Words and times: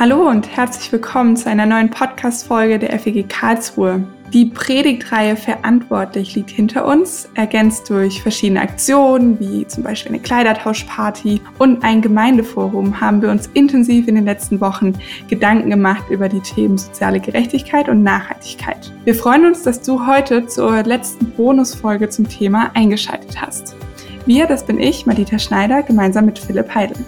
Hallo 0.00 0.28
und 0.28 0.56
herzlich 0.56 0.92
willkommen 0.92 1.36
zu 1.36 1.50
einer 1.50 1.66
neuen 1.66 1.90
Podcast-Folge 1.90 2.78
der 2.78 2.96
FEG 3.00 3.28
Karlsruhe. 3.28 4.06
Die 4.32 4.44
Predigtreihe 4.46 5.34
Verantwortlich 5.34 6.36
liegt 6.36 6.50
hinter 6.50 6.86
uns, 6.86 7.28
ergänzt 7.34 7.90
durch 7.90 8.22
verschiedene 8.22 8.60
Aktionen 8.60 9.40
wie 9.40 9.66
zum 9.66 9.82
Beispiel 9.82 10.12
eine 10.12 10.22
Kleidertauschparty 10.22 11.40
und 11.58 11.82
ein 11.82 12.00
Gemeindeforum 12.00 13.00
haben 13.00 13.20
wir 13.22 13.28
uns 13.28 13.48
intensiv 13.54 14.06
in 14.06 14.14
den 14.14 14.24
letzten 14.24 14.60
Wochen 14.60 14.92
Gedanken 15.26 15.70
gemacht 15.70 16.04
über 16.10 16.28
die 16.28 16.42
Themen 16.42 16.78
soziale 16.78 17.18
Gerechtigkeit 17.18 17.88
und 17.88 18.04
Nachhaltigkeit. 18.04 18.92
Wir 19.02 19.16
freuen 19.16 19.46
uns, 19.46 19.64
dass 19.64 19.82
du 19.82 20.06
heute 20.06 20.46
zur 20.46 20.80
letzten 20.84 21.32
Bonusfolge 21.32 22.08
zum 22.08 22.28
Thema 22.28 22.70
eingeschaltet 22.74 23.42
hast. 23.42 23.74
Wir, 24.26 24.46
das 24.46 24.64
bin 24.64 24.78
ich, 24.78 25.06
Madita 25.06 25.40
Schneider, 25.40 25.82
gemeinsam 25.82 26.26
mit 26.26 26.38
Philipp 26.38 26.72
Heidel. 26.72 27.04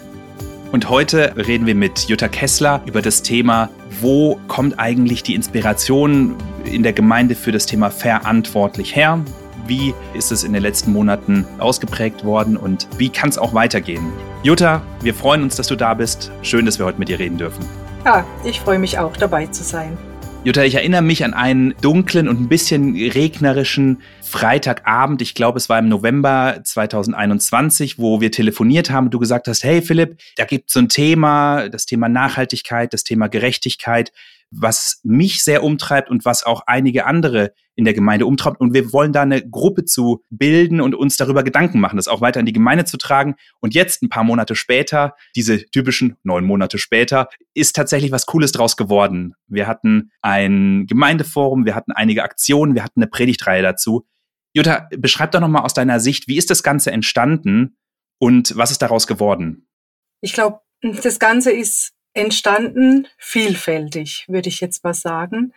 Und 0.71 0.87
heute 0.87 1.33
reden 1.35 1.65
wir 1.65 1.75
mit 1.75 2.07
Jutta 2.07 2.29
Kessler 2.29 2.81
über 2.85 3.01
das 3.01 3.21
Thema, 3.21 3.69
wo 3.99 4.39
kommt 4.47 4.79
eigentlich 4.79 5.21
die 5.21 5.35
Inspiration 5.35 6.37
in 6.63 6.81
der 6.81 6.93
Gemeinde 6.93 7.35
für 7.35 7.51
das 7.51 7.65
Thema 7.65 7.89
verantwortlich 7.89 8.95
her? 8.95 9.19
Wie 9.67 9.93
ist 10.13 10.31
es 10.31 10.45
in 10.45 10.53
den 10.53 10.61
letzten 10.61 10.93
Monaten 10.93 11.45
ausgeprägt 11.59 12.23
worden 12.23 12.55
und 12.55 12.87
wie 12.97 13.09
kann 13.09 13.29
es 13.29 13.37
auch 13.37 13.53
weitergehen? 13.53 14.13
Jutta, 14.43 14.81
wir 15.01 15.13
freuen 15.13 15.43
uns, 15.43 15.57
dass 15.57 15.67
du 15.67 15.75
da 15.75 15.93
bist. 15.93 16.31
Schön, 16.41 16.65
dass 16.65 16.79
wir 16.79 16.85
heute 16.85 16.99
mit 16.99 17.09
dir 17.09 17.19
reden 17.19 17.37
dürfen. 17.37 17.65
Ja, 18.05 18.23
ich 18.45 18.61
freue 18.61 18.79
mich 18.79 18.97
auch 18.97 19.17
dabei 19.17 19.47
zu 19.47 19.63
sein. 19.63 19.97
Jutta, 20.43 20.63
ich 20.63 20.73
erinnere 20.73 21.03
mich 21.03 21.23
an 21.23 21.35
einen 21.35 21.75
dunklen 21.81 22.27
und 22.27 22.41
ein 22.41 22.49
bisschen 22.49 22.95
regnerischen 22.95 24.01
Freitagabend. 24.23 25.21
Ich 25.21 25.35
glaube, 25.35 25.59
es 25.59 25.69
war 25.69 25.77
im 25.77 25.87
November 25.87 26.61
2021, 26.63 27.99
wo 27.99 28.21
wir 28.21 28.31
telefoniert 28.31 28.89
haben. 28.89 29.11
Du 29.11 29.19
gesagt 29.19 29.47
hast, 29.47 29.63
hey 29.63 29.83
Philipp, 29.83 30.19
da 30.37 30.45
gibt 30.45 30.69
es 30.69 30.73
so 30.73 30.79
ein 30.79 30.89
Thema, 30.89 31.69
das 31.69 31.85
Thema 31.85 32.09
Nachhaltigkeit, 32.09 32.91
das 32.91 33.03
Thema 33.03 33.27
Gerechtigkeit 33.27 34.11
was 34.51 34.99
mich 35.03 35.43
sehr 35.43 35.63
umtreibt 35.63 36.09
und 36.09 36.25
was 36.25 36.43
auch 36.43 36.63
einige 36.67 37.05
andere 37.05 37.53
in 37.75 37.85
der 37.85 37.93
Gemeinde 37.93 38.25
umtreibt. 38.25 38.59
Und 38.59 38.73
wir 38.73 38.91
wollen 38.91 39.13
da 39.13 39.21
eine 39.21 39.47
Gruppe 39.47 39.85
zu 39.85 40.23
bilden 40.29 40.81
und 40.81 40.93
uns 40.93 41.15
darüber 41.15 41.43
Gedanken 41.43 41.79
machen, 41.79 41.95
das 41.95 42.09
auch 42.09 42.21
weiter 42.21 42.41
in 42.41 42.45
die 42.45 42.53
Gemeinde 42.53 42.83
zu 42.83 42.97
tragen. 42.97 43.35
Und 43.61 43.73
jetzt, 43.73 44.03
ein 44.03 44.09
paar 44.09 44.25
Monate 44.25 44.55
später, 44.55 45.15
diese 45.35 45.65
typischen 45.71 46.17
neun 46.23 46.43
Monate 46.43 46.77
später, 46.77 47.29
ist 47.53 47.75
tatsächlich 47.75 48.11
was 48.11 48.25
Cooles 48.25 48.51
draus 48.51 48.75
geworden. 48.75 49.33
Wir 49.47 49.67
hatten 49.67 50.11
ein 50.21 50.85
Gemeindeforum, 50.85 51.65
wir 51.65 51.73
hatten 51.73 51.93
einige 51.93 52.23
Aktionen, 52.23 52.75
wir 52.75 52.83
hatten 52.83 53.01
eine 53.01 53.09
Predigtreihe 53.09 53.63
dazu. 53.63 54.05
Jutta, 54.53 54.89
beschreib 54.97 55.31
doch 55.31 55.39
nochmal 55.39 55.63
aus 55.63 55.73
deiner 55.73 56.01
Sicht, 56.01 56.27
wie 56.27 56.37
ist 56.37 56.49
das 56.49 56.61
Ganze 56.61 56.91
entstanden 56.91 57.77
und 58.19 58.55
was 58.57 58.71
ist 58.71 58.81
daraus 58.81 59.07
geworden? 59.07 59.67
Ich 60.19 60.33
glaube, 60.33 60.59
das 60.81 61.19
Ganze 61.19 61.51
ist 61.51 61.93
entstanden 62.13 63.07
vielfältig, 63.17 64.25
würde 64.27 64.49
ich 64.49 64.61
jetzt 64.61 64.83
mal 64.83 64.93
sagen. 64.93 65.53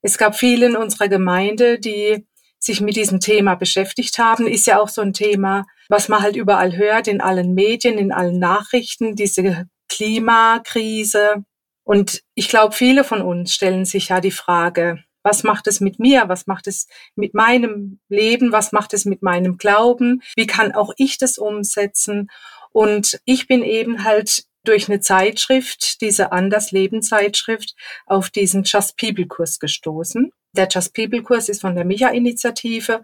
Es 0.00 0.18
gab 0.18 0.36
viele 0.36 0.66
in 0.66 0.76
unserer 0.76 1.08
Gemeinde, 1.08 1.78
die 1.78 2.26
sich 2.58 2.80
mit 2.80 2.96
diesem 2.96 3.20
Thema 3.20 3.54
beschäftigt 3.54 4.18
haben. 4.18 4.46
Ist 4.46 4.66
ja 4.66 4.80
auch 4.80 4.88
so 4.88 5.02
ein 5.02 5.12
Thema, 5.12 5.64
was 5.88 6.08
man 6.08 6.22
halt 6.22 6.36
überall 6.36 6.76
hört, 6.76 7.08
in 7.08 7.20
allen 7.20 7.54
Medien, 7.54 7.98
in 7.98 8.12
allen 8.12 8.38
Nachrichten, 8.38 9.16
diese 9.16 9.66
Klimakrise. 9.88 11.44
Und 11.84 12.22
ich 12.34 12.48
glaube, 12.48 12.74
viele 12.74 13.04
von 13.04 13.20
uns 13.20 13.54
stellen 13.54 13.84
sich 13.84 14.08
ja 14.08 14.20
die 14.20 14.30
Frage, 14.30 15.02
was 15.24 15.44
macht 15.44 15.66
es 15.66 15.80
mit 15.80 15.98
mir? 15.98 16.28
Was 16.28 16.46
macht 16.46 16.66
es 16.66 16.88
mit 17.14 17.34
meinem 17.34 18.00
Leben? 18.08 18.52
Was 18.52 18.72
macht 18.72 18.92
es 18.94 19.04
mit 19.04 19.22
meinem 19.22 19.56
Glauben? 19.56 20.22
Wie 20.36 20.46
kann 20.46 20.72
auch 20.72 20.92
ich 20.96 21.18
das 21.18 21.38
umsetzen? 21.38 22.28
Und 22.72 23.20
ich 23.24 23.46
bin 23.46 23.62
eben 23.62 24.04
halt 24.04 24.44
durch 24.64 24.88
eine 24.88 25.00
Zeitschrift, 25.00 26.00
diese 26.00 26.32
Anders-Leben-Zeitschrift, 26.32 27.74
auf 28.06 28.30
diesen 28.30 28.62
Just 28.64 28.96
People-Kurs 28.96 29.58
gestoßen. 29.58 30.32
Der 30.52 30.68
Just 30.68 30.94
People-Kurs 30.94 31.48
ist 31.48 31.60
von 31.60 31.74
der 31.74 31.84
Micha-Initiative 31.84 33.02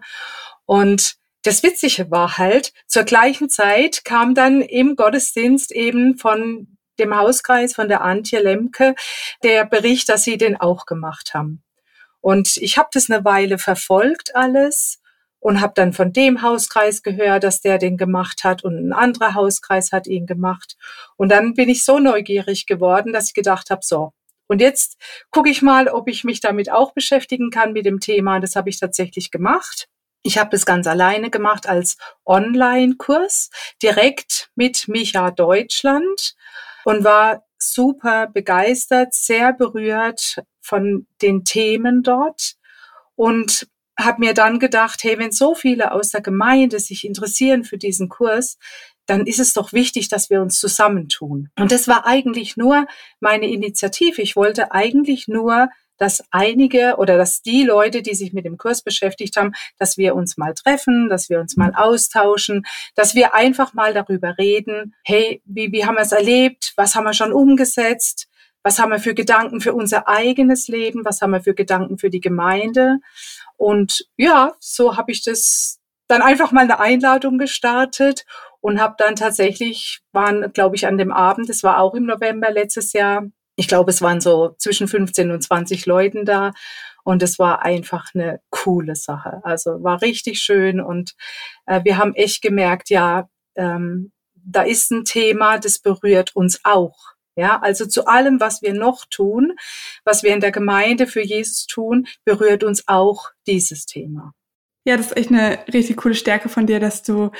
und 0.65 1.15
das 1.43 1.63
Witzige 1.63 2.11
war 2.11 2.37
halt, 2.37 2.73
zur 2.85 3.03
gleichen 3.03 3.49
Zeit 3.49 4.03
kam 4.03 4.35
dann 4.35 4.61
im 4.61 4.95
Gottesdienst 4.95 5.71
eben 5.71 6.17
von 6.17 6.77
dem 6.99 7.15
Hauskreis 7.15 7.73
von 7.73 7.87
der 7.87 8.01
Antje 8.01 8.39
Lemke 8.39 8.93
der 9.41 9.65
Bericht, 9.65 10.09
dass 10.09 10.23
sie 10.23 10.37
den 10.37 10.57
auch 10.57 10.85
gemacht 10.85 11.33
haben. 11.33 11.63
Und 12.21 12.57
ich 12.57 12.77
habe 12.77 12.89
das 12.91 13.09
eine 13.09 13.23
Weile 13.23 13.57
verfolgt 13.57 14.35
alles 14.35 14.98
und 15.39 15.61
habe 15.61 15.73
dann 15.75 15.93
von 15.93 16.11
dem 16.11 16.41
Hauskreis 16.41 17.01
gehört, 17.01 17.43
dass 17.43 17.61
der 17.61 17.77
den 17.77 17.97
gemacht 17.97 18.43
hat 18.43 18.63
und 18.63 18.75
ein 18.75 18.93
anderer 18.93 19.33
Hauskreis 19.33 19.91
hat 19.91 20.07
ihn 20.07 20.25
gemacht. 20.25 20.75
Und 21.15 21.29
dann 21.31 21.53
bin 21.53 21.69
ich 21.69 21.85
so 21.85 21.99
neugierig 21.99 22.65
geworden, 22.65 23.13
dass 23.13 23.27
ich 23.27 23.33
gedacht 23.33 23.69
habe, 23.69 23.81
so, 23.83 24.13
und 24.47 24.61
jetzt 24.61 24.97
gucke 25.29 25.49
ich 25.49 25.61
mal, 25.61 25.87
ob 25.87 26.07
ich 26.07 26.23
mich 26.23 26.41
damit 26.41 26.71
auch 26.71 26.93
beschäftigen 26.93 27.51
kann 27.51 27.71
mit 27.71 27.85
dem 27.85 27.99
Thema. 27.99 28.39
Das 28.39 28.55
habe 28.55 28.69
ich 28.69 28.79
tatsächlich 28.79 29.29
gemacht. 29.29 29.87
Ich 30.23 30.39
habe 30.39 30.49
das 30.49 30.65
ganz 30.65 30.87
alleine 30.87 31.29
gemacht 31.29 31.69
als 31.69 31.97
Online-Kurs, 32.25 33.51
direkt 33.81 34.49
mit 34.55 34.87
Micha 34.87 35.31
Deutschland 35.31 36.35
und 36.83 37.03
war 37.03 37.43
super 37.59 38.27
begeistert, 38.27 39.13
sehr 39.13 39.53
berührt 39.53 40.41
von 40.61 41.07
den 41.21 41.45
Themen 41.45 42.01
dort 42.01 42.55
und 43.15 43.67
habe 43.99 44.19
mir 44.19 44.33
dann 44.33 44.59
gedacht, 44.59 45.03
hey, 45.03 45.19
wenn 45.19 45.31
so 45.31 45.53
viele 45.55 45.91
aus 45.91 46.09
der 46.09 46.21
Gemeinde 46.21 46.79
sich 46.79 47.05
interessieren 47.05 47.63
für 47.63 47.77
diesen 47.77 48.09
Kurs, 48.09 48.57
dann 49.05 49.25
ist 49.25 49.39
es 49.39 49.53
doch 49.53 49.73
wichtig, 49.73 50.07
dass 50.07 50.29
wir 50.29 50.41
uns 50.41 50.59
zusammentun. 50.59 51.49
Und 51.59 51.71
das 51.71 51.87
war 51.87 52.05
eigentlich 52.05 52.57
nur 52.57 52.87
meine 53.19 53.49
Initiative. 53.49 54.21
Ich 54.21 54.35
wollte 54.35 54.71
eigentlich 54.71 55.27
nur, 55.27 55.69
dass 55.97 56.23
einige 56.31 56.95
oder 56.97 57.17
dass 57.17 57.41
die 57.41 57.63
Leute, 57.63 58.01
die 58.01 58.15
sich 58.15 58.33
mit 58.33 58.45
dem 58.45 58.57
Kurs 58.57 58.81
beschäftigt 58.81 59.35
haben, 59.35 59.51
dass 59.77 59.97
wir 59.97 60.15
uns 60.15 60.37
mal 60.37 60.53
treffen, 60.53 61.09
dass 61.09 61.29
wir 61.29 61.39
uns 61.39 61.57
mal 61.57 61.73
austauschen, 61.75 62.65
dass 62.95 63.15
wir 63.15 63.33
einfach 63.33 63.73
mal 63.73 63.93
darüber 63.93 64.37
reden, 64.37 64.95
hey, 65.03 65.41
wie, 65.45 65.71
wie 65.71 65.85
haben 65.85 65.95
wir 65.95 66.03
es 66.03 66.13
erlebt, 66.13 66.73
was 66.77 66.95
haben 66.95 67.03
wir 67.03 67.13
schon 67.13 67.33
umgesetzt, 67.33 68.27
was 68.63 68.79
haben 68.79 68.91
wir 68.91 68.99
für 68.99 69.13
Gedanken 69.13 69.61
für 69.61 69.73
unser 69.73 70.07
eigenes 70.07 70.67
Leben, 70.67 71.05
was 71.05 71.21
haben 71.21 71.31
wir 71.31 71.41
für 71.41 71.53
Gedanken 71.53 71.97
für 71.97 72.09
die 72.09 72.21
Gemeinde. 72.21 72.99
Und 73.59 74.05
ja, 74.15 74.53
so 74.61 74.95
habe 74.95 75.11
ich 75.11 75.21
das 75.21 75.79
dann 76.07 76.21
einfach 76.21 76.53
mal 76.53 76.61
eine 76.61 76.79
Einladung 76.79 77.37
gestartet 77.37 78.25
und 78.61 78.79
habe 78.79 78.95
dann 78.97 79.17
tatsächlich, 79.17 79.99
waren, 80.13 80.53
glaube 80.53 80.77
ich, 80.77 80.87
an 80.87 80.97
dem 80.97 81.11
Abend, 81.11 81.49
das 81.49 81.61
war 81.61 81.79
auch 81.79 81.93
im 81.93 82.05
November 82.05 82.51
letztes 82.51 82.93
Jahr, 82.93 83.23
ich 83.57 83.67
glaube, 83.67 83.91
es 83.91 84.01
waren 84.01 84.21
so 84.21 84.55
zwischen 84.57 84.87
15 84.87 85.31
und 85.31 85.41
20 85.43 85.85
Leuten 85.85 86.23
da. 86.23 86.53
Und 87.03 87.21
es 87.21 87.37
war 87.37 87.63
einfach 87.63 88.11
eine 88.13 88.39
coole 88.49 88.95
Sache. 88.95 89.41
Also 89.43 89.83
war 89.83 90.01
richtig 90.01 90.39
schön. 90.39 90.79
Und 90.79 91.15
äh, 91.65 91.83
wir 91.83 91.97
haben 91.97 92.15
echt 92.15 92.41
gemerkt, 92.41 92.89
ja, 92.89 93.27
ähm, 93.55 94.13
da 94.35 94.61
ist 94.61 94.91
ein 94.91 95.03
Thema, 95.03 95.59
das 95.59 95.79
berührt 95.79 96.33
uns 96.35 96.61
auch. 96.63 96.95
Ja, 97.35 97.59
also 97.61 97.85
zu 97.85 98.05
allem, 98.05 98.39
was 98.39 98.61
wir 98.61 98.73
noch 98.73 99.05
tun, 99.05 99.53
was 100.03 100.23
wir 100.23 100.33
in 100.33 100.41
der 100.41 100.51
Gemeinde 100.51 101.07
für 101.07 101.21
Jesus 101.21 101.67
tun, 101.67 102.07
berührt 102.25 102.63
uns 102.63 102.87
auch 102.87 103.29
dieses 103.47 103.85
Thema. 103.85 104.33
Ja, 104.85 104.97
das 104.97 105.07
ist 105.07 105.17
echt 105.17 105.29
eine 105.29 105.59
richtig 105.71 105.97
coole 105.97 106.15
Stärke 106.15 106.49
von 106.49 106.65
dir, 106.65 106.79
dass 106.79 107.03
du 107.03 107.31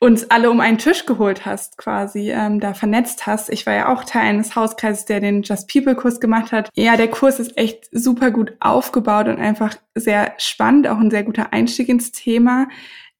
uns 0.00 0.30
alle 0.30 0.50
um 0.50 0.60
einen 0.60 0.78
Tisch 0.78 1.06
geholt 1.06 1.46
hast, 1.46 1.78
quasi, 1.78 2.30
ähm, 2.30 2.60
da 2.60 2.74
vernetzt 2.74 3.26
hast. 3.26 3.48
Ich 3.48 3.64
war 3.66 3.74
ja 3.74 3.88
auch 3.92 4.04
Teil 4.04 4.26
eines 4.26 4.54
Hauskreises, 4.54 5.06
der 5.06 5.20
den 5.20 5.42
Just 5.42 5.72
People 5.72 5.94
Kurs 5.94 6.20
gemacht 6.20 6.52
hat. 6.52 6.68
Ja, 6.74 6.96
der 6.96 7.08
Kurs 7.08 7.40
ist 7.40 7.56
echt 7.56 7.88
super 7.92 8.30
gut 8.30 8.54
aufgebaut 8.60 9.28
und 9.28 9.38
einfach 9.38 9.76
sehr 9.94 10.34
spannend, 10.38 10.86
auch 10.88 10.98
ein 10.98 11.10
sehr 11.10 11.24
guter 11.24 11.52
Einstieg 11.52 11.88
ins 11.88 12.12
Thema. 12.12 12.68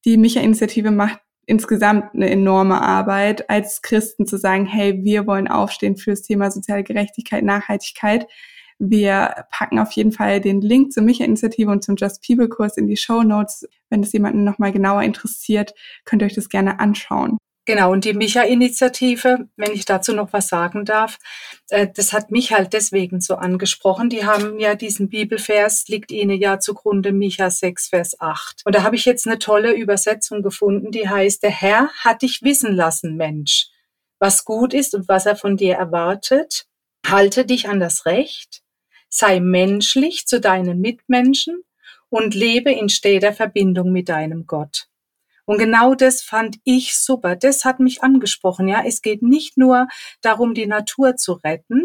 Die 0.05 0.17
Micha-Initiative 0.17 0.91
macht 0.91 1.21
insgesamt 1.47 2.15
eine 2.15 2.29
enorme 2.31 2.83
Arbeit, 2.83 3.49
als 3.49 3.81
Christen 3.83 4.27
zu 4.27 4.37
sagen, 4.37 4.67
hey, 4.67 5.03
wir 5.05 5.27
wollen 5.27 5.49
aufstehen 5.49 5.97
fürs 5.97 6.23
Thema 6.23 6.51
soziale 6.51 6.85
Gerechtigkeit, 6.85 7.45
Nachhaltigkeit. 7.45 8.27
Wir 8.79 9.47
packen 9.51 9.79
auf 9.79 9.93
jeden 9.93 10.13
Fall 10.13 10.41
den 10.41 10.61
Link 10.61 10.93
zur 10.93 11.03
Micha-Initiative 11.03 11.71
und 11.71 11.83
zum 11.83 11.97
Just 11.97 12.23
People 12.27 12.49
Kurs 12.49 12.77
in 12.77 12.89
die 12.89 12.97
Show 12.97 13.23
Notes. 13.23 13.67
Wenn 13.89 14.03
es 14.03 14.13
jemanden 14.13 14.45
nochmal 14.45 14.73
genauer 14.73 15.03
interessiert, 15.03 15.73
könnt 16.05 16.23
ihr 16.23 16.27
euch 16.27 16.35
das 16.35 16.51
gerne 16.51 16.79
anschauen. 16.79 17.39
Genau, 17.67 17.91
und 17.91 18.05
die 18.05 18.15
Micha-Initiative, 18.15 19.49
wenn 19.57 19.73
ich 19.73 19.85
dazu 19.85 20.15
noch 20.15 20.33
was 20.33 20.47
sagen 20.47 20.85
darf, 20.85 21.19
äh, 21.69 21.89
das 21.93 22.13
hat 22.13 22.31
mich 22.31 22.53
halt 22.53 22.73
deswegen 22.73 23.21
so 23.21 23.35
angesprochen. 23.35 24.09
Die 24.09 24.25
haben 24.25 24.61
ja 24.61 24.77
diesen 24.77 25.09
Bibelvers, 25.09 25.89
liegt 25.89 26.13
ihnen 26.13 26.41
ja 26.41 26.61
zugrunde, 26.61 27.13
Micha 27.13 27.51
6, 27.51 27.89
Vers 27.89 28.21
8. 28.21 28.63
Und 28.65 28.77
da 28.77 28.85
habe 28.85 28.95
ich 28.95 29.05
jetzt 29.05 29.27
eine 29.27 29.41
tolle 29.41 29.75
Übersetzung 29.75 30.43
gefunden, 30.43 30.93
die 30.93 31.09
heißt, 31.09 31.43
der 31.43 31.51
Herr 31.51 31.91
hat 32.05 32.23
dich 32.23 32.43
wissen 32.43 32.73
lassen, 32.73 33.17
Mensch, 33.17 33.67
was 34.21 34.45
gut 34.45 34.73
ist 34.73 34.95
und 34.95 35.09
was 35.09 35.27
er 35.27 35.35
von 35.35 35.57
dir 35.57 35.75
erwartet. 35.75 36.67
Halte 37.05 37.45
dich 37.45 37.69
an 37.69 37.81
das 37.81 38.07
Recht, 38.07 38.63
sei 39.09 39.41
menschlich 39.41 40.27
zu 40.27 40.41
deinen 40.41 40.81
Mitmenschen 40.81 41.65
und 42.11 42.33
lebe 42.33 42.71
in 42.71 42.89
steter 42.89 43.33
Verbindung 43.33 43.91
mit 43.91 44.09
deinem 44.09 44.47
Gott. 44.47 44.87
Und 45.47 45.59
genau 45.59 45.95
das 45.95 46.23
fand 46.23 46.59
ich 46.65 46.97
super. 46.99 47.37
Das 47.37 47.65
hat 47.65 47.81
mich 47.81 48.03
angesprochen. 48.03 48.69
Ja, 48.69 48.83
es 48.85 49.01
geht 49.01 49.23
nicht 49.23 49.57
nur 49.57 49.89
darum, 50.21 50.55
die 50.55 50.67
Natur 50.67 51.17
zu 51.17 51.35
retten, 51.35 51.85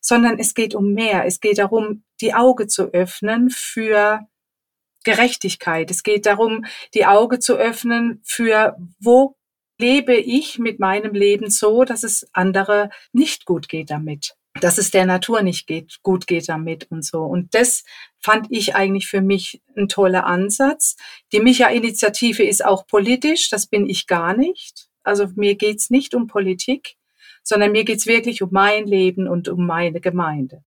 sondern 0.00 0.38
es 0.38 0.54
geht 0.54 0.74
um 0.74 0.92
mehr. 0.92 1.24
Es 1.26 1.40
geht 1.40 1.58
darum, 1.58 2.02
die 2.20 2.34
Auge 2.34 2.66
zu 2.66 2.92
öffnen 2.92 3.50
für 3.50 4.26
Gerechtigkeit. 5.04 5.90
Es 5.90 6.02
geht 6.02 6.26
darum, 6.26 6.64
die 6.94 7.06
Auge 7.06 7.38
zu 7.38 7.56
öffnen 7.56 8.20
für, 8.24 8.76
wo 8.98 9.36
lebe 9.78 10.14
ich 10.14 10.58
mit 10.58 10.78
meinem 10.80 11.14
Leben 11.14 11.50
so, 11.50 11.84
dass 11.84 12.04
es 12.04 12.26
andere 12.32 12.90
nicht 13.12 13.44
gut 13.44 13.68
geht 13.68 13.90
damit, 13.90 14.34
dass 14.60 14.78
es 14.78 14.90
der 14.90 15.04
Natur 15.04 15.42
nicht 15.42 15.66
geht, 15.66 15.98
gut 16.02 16.26
geht 16.26 16.48
damit 16.48 16.90
und 16.90 17.04
so. 17.04 17.22
Und 17.22 17.54
das 17.54 17.84
fand 18.24 18.46
ich 18.48 18.74
eigentlich 18.74 19.06
für 19.06 19.20
mich 19.20 19.60
ein 19.76 19.86
toller 19.86 20.24
Ansatz. 20.24 20.96
Die 21.32 21.40
Micha-Initiative 21.40 22.42
ist 22.42 22.64
auch 22.64 22.86
politisch, 22.86 23.50
das 23.50 23.66
bin 23.66 23.86
ich 23.86 24.06
gar 24.06 24.34
nicht. 24.34 24.88
Also 25.02 25.28
mir 25.36 25.56
geht's 25.56 25.90
nicht 25.90 26.14
um 26.14 26.26
Politik, 26.26 26.94
sondern 27.42 27.72
mir 27.72 27.84
geht's 27.84 28.06
wirklich 28.06 28.40
um 28.40 28.48
mein 28.50 28.86
Leben 28.86 29.28
und 29.28 29.48
um 29.48 29.66
meine 29.66 30.00
Gemeinde. 30.00 30.64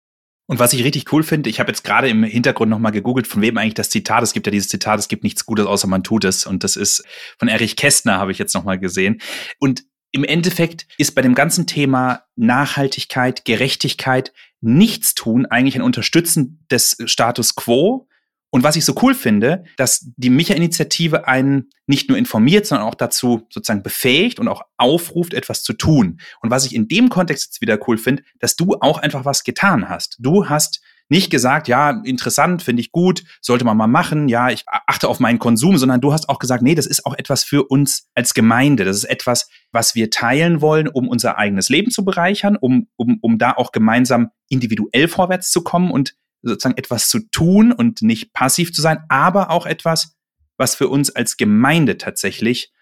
Und 0.46 0.60
was 0.60 0.72
ich 0.72 0.82
richtig 0.82 1.12
cool 1.12 1.22
finde, 1.22 1.50
ich 1.50 1.60
habe 1.60 1.70
jetzt 1.70 1.84
gerade 1.84 2.08
im 2.08 2.24
Hintergrund 2.24 2.70
nochmal 2.70 2.90
gegoogelt, 2.90 3.26
von 3.26 3.42
wem 3.42 3.58
eigentlich 3.58 3.74
das 3.74 3.90
Zitat, 3.90 4.22
es 4.22 4.32
gibt 4.32 4.46
ja 4.46 4.50
dieses 4.50 4.68
Zitat, 4.68 4.98
es 4.98 5.08
gibt 5.08 5.22
nichts 5.22 5.44
Gutes, 5.44 5.66
außer 5.66 5.86
man 5.86 6.02
tut 6.02 6.24
es. 6.24 6.46
Und 6.46 6.64
das 6.64 6.76
ist 6.76 7.04
von 7.38 7.48
Erich 7.48 7.76
Kästner, 7.76 8.18
habe 8.18 8.32
ich 8.32 8.38
jetzt 8.38 8.54
nochmal 8.54 8.78
gesehen. 8.78 9.20
Und 9.58 9.84
im 10.10 10.24
Endeffekt 10.24 10.86
ist 10.96 11.14
bei 11.14 11.20
dem 11.20 11.34
ganzen 11.34 11.66
Thema 11.66 12.24
Nachhaltigkeit, 12.34 13.44
Gerechtigkeit, 13.44 14.32
Nichtstun 14.62 15.46
eigentlich 15.46 15.76
ein 15.76 15.82
Unterstützen 15.82 16.64
des 16.70 16.96
Status 17.04 17.54
quo, 17.54 18.08
und 18.54 18.62
was 18.62 18.76
ich 18.76 18.84
so 18.84 18.94
cool 19.00 19.14
finde, 19.14 19.64
dass 19.78 20.12
die 20.18 20.28
Micha-Initiative 20.28 21.26
einen 21.26 21.70
nicht 21.86 22.10
nur 22.10 22.18
informiert, 22.18 22.66
sondern 22.66 22.86
auch 22.86 22.94
dazu 22.94 23.46
sozusagen 23.48 23.82
befähigt 23.82 24.38
und 24.38 24.46
auch 24.46 24.60
aufruft, 24.76 25.32
etwas 25.32 25.62
zu 25.62 25.72
tun. 25.72 26.20
Und 26.42 26.50
was 26.50 26.66
ich 26.66 26.74
in 26.74 26.86
dem 26.86 27.08
Kontext 27.08 27.46
jetzt 27.46 27.60
wieder 27.62 27.78
cool 27.88 27.96
finde, 27.96 28.24
dass 28.40 28.54
du 28.54 28.74
auch 28.78 28.98
einfach 28.98 29.24
was 29.24 29.44
getan 29.44 29.88
hast. 29.88 30.18
Du 30.20 30.50
hast 30.50 30.82
nicht 31.08 31.30
gesagt, 31.30 31.68
ja, 31.68 32.02
interessant, 32.04 32.62
finde 32.62 32.80
ich 32.80 32.92
gut, 32.92 33.22
sollte 33.40 33.64
man 33.64 33.76
mal 33.76 33.86
machen, 33.86 34.28
ja, 34.28 34.50
ich 34.50 34.64
achte 34.66 35.08
auf 35.08 35.20
meinen 35.20 35.38
Konsum, 35.38 35.76
sondern 35.76 36.00
du 36.00 36.12
hast 36.12 36.28
auch 36.28 36.38
gesagt, 36.38 36.62
nee, 36.62 36.74
das 36.74 36.86
ist 36.86 37.04
auch 37.06 37.14
etwas 37.14 37.44
für 37.44 37.64
uns 37.64 38.08
als 38.14 38.34
Gemeinde. 38.34 38.84
Das 38.84 38.96
ist 38.96 39.04
etwas, 39.04 39.48
was 39.72 39.94
wir 39.94 40.10
teilen 40.10 40.60
wollen, 40.60 40.88
um 40.88 41.08
unser 41.08 41.38
eigenes 41.38 41.68
Leben 41.68 41.90
zu 41.90 42.04
bereichern, 42.04 42.56
um, 42.56 42.88
um, 42.96 43.18
um 43.20 43.38
da 43.38 43.52
auch 43.52 43.72
gemeinsam 43.72 44.30
individuell 44.48 45.08
vorwärts 45.08 45.50
zu 45.50 45.62
kommen 45.62 45.90
und 45.90 46.14
sozusagen 46.42 46.78
etwas 46.78 47.08
zu 47.08 47.20
tun 47.30 47.72
und 47.72 48.02
nicht 48.02 48.32
passiv 48.32 48.72
zu 48.72 48.82
sein, 48.82 49.04
aber 49.08 49.50
auch 49.50 49.66
etwas, 49.66 50.16
was 50.56 50.74
für 50.74 50.88
uns 50.88 51.10
als 51.10 51.36
Gemeinde 51.36 51.98
tatsächlich 51.98 52.72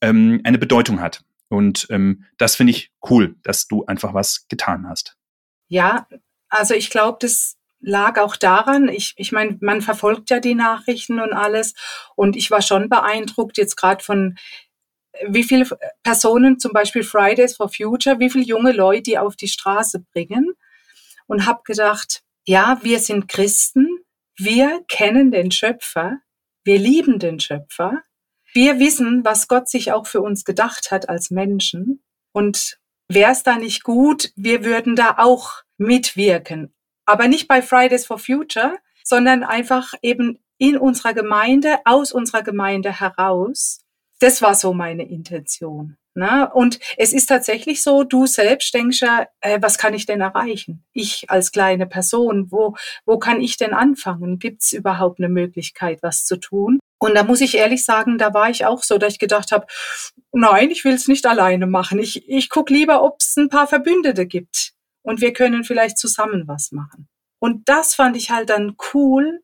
ähm, 0.00 0.40
eine 0.44 0.58
Bedeutung 0.58 1.00
hat. 1.00 1.24
Und 1.48 1.86
ähm, 1.90 2.24
das 2.36 2.56
finde 2.56 2.72
ich 2.72 2.92
cool, 3.10 3.36
dass 3.42 3.66
du 3.66 3.84
einfach 3.86 4.14
was 4.14 4.46
getan 4.48 4.88
hast. 4.88 5.16
Ja, 5.68 6.06
also 6.48 6.74
ich 6.74 6.90
glaube, 6.90 7.18
das 7.20 7.57
lag 7.80 8.18
auch 8.18 8.36
daran, 8.36 8.88
ich, 8.88 9.14
ich 9.16 9.32
meine, 9.32 9.58
man 9.60 9.82
verfolgt 9.82 10.30
ja 10.30 10.40
die 10.40 10.54
Nachrichten 10.54 11.20
und 11.20 11.32
alles 11.32 11.74
und 12.16 12.36
ich 12.36 12.50
war 12.50 12.62
schon 12.62 12.88
beeindruckt 12.88 13.56
jetzt 13.56 13.76
gerade 13.76 14.02
von 14.02 14.36
wie 15.26 15.44
viele 15.44 15.66
Personen, 16.02 16.58
zum 16.58 16.72
Beispiel 16.72 17.02
Fridays 17.02 17.56
for 17.56 17.68
Future, 17.68 18.18
wie 18.20 18.30
viele 18.30 18.44
junge 18.44 18.72
Leute 18.72 19.02
die 19.02 19.18
auf 19.18 19.36
die 19.36 19.48
Straße 19.48 20.04
bringen 20.12 20.52
und 21.26 21.46
habe 21.46 21.60
gedacht, 21.64 22.22
ja, 22.46 22.78
wir 22.82 22.98
sind 23.00 23.28
Christen, 23.28 23.88
wir 24.36 24.82
kennen 24.88 25.30
den 25.30 25.50
Schöpfer, 25.50 26.18
wir 26.64 26.78
lieben 26.78 27.18
den 27.18 27.40
Schöpfer, 27.40 28.02
wir 28.54 28.78
wissen, 28.78 29.24
was 29.24 29.48
Gott 29.48 29.68
sich 29.68 29.92
auch 29.92 30.06
für 30.06 30.20
uns 30.20 30.44
gedacht 30.44 30.90
hat 30.90 31.08
als 31.08 31.30
Menschen. 31.30 32.02
Und 32.32 32.78
wäre 33.08 33.32
es 33.32 33.42
da 33.42 33.56
nicht 33.56 33.82
gut, 33.84 34.32
wir 34.36 34.64
würden 34.64 34.96
da 34.96 35.16
auch 35.18 35.62
mitwirken. 35.76 36.74
Aber 37.08 37.26
nicht 37.26 37.48
bei 37.48 37.62
Fridays 37.62 38.04
for 38.04 38.18
Future, 38.18 38.76
sondern 39.02 39.42
einfach 39.42 39.94
eben 40.02 40.40
in 40.58 40.76
unserer 40.76 41.14
Gemeinde, 41.14 41.78
aus 41.86 42.12
unserer 42.12 42.42
Gemeinde 42.42 43.00
heraus. 43.00 43.80
Das 44.20 44.42
war 44.42 44.54
so 44.54 44.74
meine 44.74 45.08
Intention. 45.08 45.96
Ne? 46.12 46.50
Und 46.52 46.78
es 46.98 47.14
ist 47.14 47.26
tatsächlich 47.26 47.82
so, 47.82 48.04
du 48.04 48.26
selbst 48.26 48.74
denkst 48.74 49.00
ja, 49.00 49.26
äh, 49.40 49.58
was 49.62 49.78
kann 49.78 49.94
ich 49.94 50.04
denn 50.04 50.20
erreichen? 50.20 50.84
Ich 50.92 51.30
als 51.30 51.50
kleine 51.50 51.86
Person, 51.86 52.52
wo, 52.52 52.76
wo 53.06 53.18
kann 53.18 53.40
ich 53.40 53.56
denn 53.56 53.72
anfangen? 53.72 54.38
Gibt 54.38 54.62
es 54.62 54.74
überhaupt 54.74 55.18
eine 55.18 55.30
Möglichkeit, 55.30 56.00
was 56.02 56.26
zu 56.26 56.36
tun? 56.36 56.78
Und 56.98 57.14
da 57.14 57.24
muss 57.24 57.40
ich 57.40 57.56
ehrlich 57.56 57.86
sagen, 57.86 58.18
da 58.18 58.34
war 58.34 58.50
ich 58.50 58.66
auch 58.66 58.82
so, 58.82 58.98
dass 58.98 59.14
ich 59.14 59.18
gedacht 59.18 59.50
habe, 59.50 59.66
nein, 60.32 60.70
ich 60.70 60.84
will 60.84 60.92
es 60.92 61.08
nicht 61.08 61.24
alleine 61.24 61.66
machen. 61.66 62.00
Ich, 62.00 62.28
ich 62.28 62.50
gucke 62.50 62.74
lieber, 62.74 63.02
ob 63.02 63.16
es 63.20 63.34
ein 63.38 63.48
paar 63.48 63.66
Verbündete 63.66 64.26
gibt. 64.26 64.74
Und 65.08 65.22
wir 65.22 65.32
können 65.32 65.64
vielleicht 65.64 65.96
zusammen 65.96 66.46
was 66.48 66.70
machen. 66.70 67.08
Und 67.38 67.66
das 67.66 67.94
fand 67.94 68.14
ich 68.14 68.30
halt 68.30 68.50
dann 68.50 68.76
cool, 68.92 69.40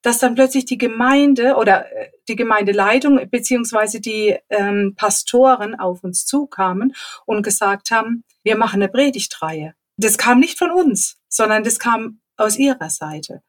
dass 0.00 0.18
dann 0.18 0.34
plötzlich 0.34 0.64
die 0.64 0.78
Gemeinde 0.78 1.56
oder 1.56 1.84
äh, 1.92 2.10
die 2.28 2.34
Gemeindeleitung 2.34 3.20
beziehungsweise 3.28 4.00
die 4.00 4.38
ähm, 4.48 4.94
Pastoren 4.96 5.78
auf 5.78 6.02
uns 6.02 6.24
zukamen 6.24 6.94
und 7.26 7.42
gesagt 7.42 7.90
haben, 7.90 8.24
wir 8.42 8.56
machen 8.56 8.82
eine 8.82 8.90
Predigtreihe. 8.90 9.74
Das 9.98 10.16
kam 10.16 10.40
nicht 10.40 10.58
von 10.58 10.70
uns, 10.70 11.18
sondern 11.28 11.62
das 11.62 11.78
kam 11.78 12.22
aus 12.38 12.56
ihrer 12.56 12.88
Seite. 12.88 13.42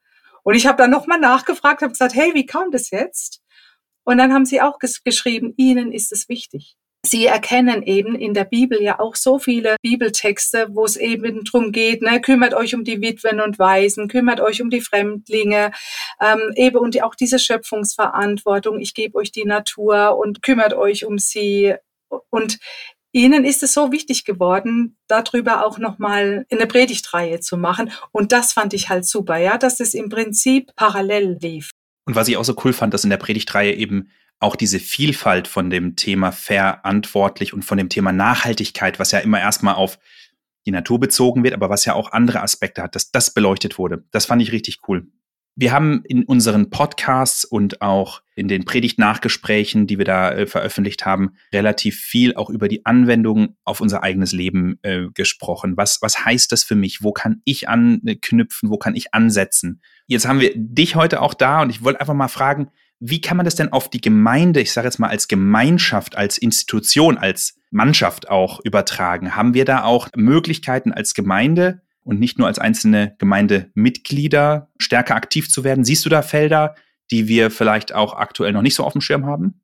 Und 0.44 0.56
ich 0.56 0.68
habe 0.68 0.80
dann 0.80 0.92
nochmal 0.92 1.22
nachgefragt, 1.22 1.82
habe 1.82 1.94
gesagt, 1.94 2.14
hey, 2.14 2.34
wie 2.34 2.46
kam 2.46 2.72
das 2.72 2.90
jetzt? 2.90 3.42
Und 4.04 4.18
dann 4.18 4.34
haben 4.34 4.46
sie 4.46 4.62
auch 4.62 4.80
ges 4.80 5.02
geschrieben, 5.06 5.54
ihnen 5.56 5.94
ist 5.94 6.12
es 6.12 6.28
wichtig. 6.28 6.76
Sie 7.06 7.26
erkennen 7.26 7.84
eben 7.84 8.16
in 8.16 8.34
der 8.34 8.46
Bibel 8.46 8.82
ja 8.82 9.00
auch 9.00 9.16
so 9.16 9.38
viele 9.38 9.76
Bibeltexte, 9.82 10.68
wo 10.72 10.86
es 10.86 10.96
eben 10.96 11.44
drum 11.44 11.74
geht, 11.74 12.02
ne, 12.02 12.22
kümmert 12.22 12.54
euch 12.54 12.74
um 12.76 12.86
die 12.86 13.02
Witwen 13.02 13.42
und 13.42 13.60
Waisen, 13.60 14.08
kümmert 14.08 14.40
euch 14.40 14.62
um 14.62 14.70
die 14.70 14.80
Fremdlinge, 14.80 15.72
ähm, 16.22 16.54
eben 16.56 16.78
und 16.78 17.02
auch 17.04 17.16
diese 17.16 17.40
Schöpfungsverantwortung, 17.40 18.80
ich 18.80 18.94
gebe 18.94 19.18
euch 19.18 19.34
die 19.34 19.44
Natur 19.44 20.18
und 20.18 20.42
kümmert 20.42 20.74
euch 20.74 21.06
um 21.06 21.18
sie. 21.18 21.76
Und 22.30 22.60
Ihnen 23.16 23.46
ist 23.46 23.62
es 23.62 23.74
so 23.74 23.92
wichtig 23.92 24.26
geworden, 24.26 24.98
darüber 25.08 25.66
auch 25.66 25.78
nochmal 25.78 26.48
eine 26.50 26.66
Predigtreihe 26.66 27.40
zu 27.40 27.58
machen. 27.58 27.92
Und 28.12 28.32
das 28.32 28.54
fand 28.54 28.74
ich 28.74 28.90
halt 28.90 29.06
super, 29.06 29.38
ja, 29.38 29.60
dass 29.60 29.80
es 29.80 29.94
im 29.94 30.10
Prinzip 30.10 30.72
parallel 30.76 31.38
lief. 31.40 31.70
Und 32.06 32.16
was 32.16 32.28
ich 32.28 32.38
auch 32.38 32.44
so 32.44 32.56
cool 32.64 32.74
fand, 32.74 32.94
dass 32.94 33.04
in 33.04 33.12
der 33.12 33.18
Predigtreihe 33.18 33.74
eben 33.74 34.10
auch 34.44 34.56
diese 34.56 34.80
Vielfalt 34.80 35.48
von 35.48 35.70
dem 35.70 35.96
Thema 35.96 36.32
verantwortlich 36.32 37.54
und 37.54 37.64
von 37.64 37.78
dem 37.78 37.90
Thema 37.90 38.12
Nachhaltigkeit, 38.12 39.00
was 39.00 39.12
ja 39.12 39.20
immer 39.20 39.40
erstmal 39.40 39.76
auf 39.76 39.98
die 40.66 40.72
Natur 40.72 41.00
bezogen 41.00 41.44
wird, 41.44 41.54
aber 41.54 41.70
was 41.70 41.86
ja 41.86 41.94
auch 41.94 42.12
andere 42.12 42.42
Aspekte 42.42 42.84
hat, 42.84 42.96
dass 42.96 43.12
das 43.12 43.34
beleuchtet 43.34 43.78
wurde. 43.78 44.04
Das 44.12 44.26
fand 44.26 44.42
ich 44.42 44.52
richtig 44.52 44.82
cool. 44.88 45.08
Wir 45.56 45.72
haben 45.72 46.02
in 46.06 46.24
unseren 46.24 46.72
Podcasts 46.72 47.46
und 47.46 47.82
auch 47.82 48.24
in 48.36 48.48
den 48.48 48.66
Predigt-Nachgesprächen, 48.66 49.86
die 49.86 50.00
wir 50.00 50.06
da 50.06 50.32
äh, 50.32 50.48
veröffentlicht 50.48 51.06
haben, 51.06 51.36
relativ 51.54 52.00
viel 52.00 52.36
auch 52.36 52.50
über 52.50 52.68
die 52.68 52.88
Anwendung 52.88 53.56
auf 53.64 53.80
unser 53.80 54.02
eigenes 54.02 54.32
Leben 54.32 54.80
äh, 54.82 55.06
gesprochen. 55.14 55.78
Was, 55.78 56.02
was 56.02 56.26
heißt 56.26 56.52
das 56.52 56.64
für 56.64 56.76
mich? 56.76 57.04
Wo 57.04 57.12
kann 57.12 57.42
ich 57.46 57.70
anknüpfen? 57.70 58.72
Wo 58.72 58.78
kann 58.78 58.96
ich 58.96 59.14
ansetzen? 59.14 59.82
Jetzt 60.08 60.28
haben 60.28 60.40
wir 60.40 60.52
dich 60.56 60.96
heute 60.96 61.22
auch 61.22 61.36
da 61.36 61.62
und 61.62 61.70
ich 61.70 61.84
wollte 61.84 62.00
einfach 62.00 62.16
mal 62.16 62.30
fragen, 62.30 62.72
wie 63.00 63.22
kann 63.22 63.38
man 63.38 63.44
das 63.46 63.56
denn 63.56 63.72
auf 63.72 63.90
die 63.90 64.02
Gemeinde, 64.02 64.62
ich 64.62 64.72
sage 64.72 64.88
jetzt 64.88 65.00
mal 65.00 65.10
als 65.10 65.28
Gemeinschaft, 65.28 66.16
als 66.16 66.38
Institution, 66.38 67.18
als 67.18 67.60
Mannschaft 67.72 68.30
auch 68.30 68.60
übertragen? 68.64 69.36
Haben 69.36 69.54
wir 69.54 69.66
da 69.66 69.84
auch 69.84 70.10
Möglichkeiten 70.16 70.92
als 70.92 71.14
Gemeinde 71.14 71.82
und 72.04 72.20
nicht 72.20 72.40
nur 72.40 72.48
als 72.48 72.60
einzelne 72.60 73.16
Gemeindemitglieder 73.20 74.72
stärker 74.78 75.16
aktiv 75.16 75.50
zu 75.50 75.64
werden? 75.64 75.84
Siehst 75.84 76.06
du 76.06 76.10
da 76.10 76.22
Felder, 76.22 76.76
die 77.12 77.28
wir 77.28 77.52
vielleicht 77.52 77.94
auch 77.94 78.14
aktuell 78.14 78.54
noch 78.54 78.62
nicht 78.62 78.76
so 78.76 78.84
auf 78.84 78.94
dem 78.94 79.02
Schirm 79.02 79.26
haben? 79.26 79.62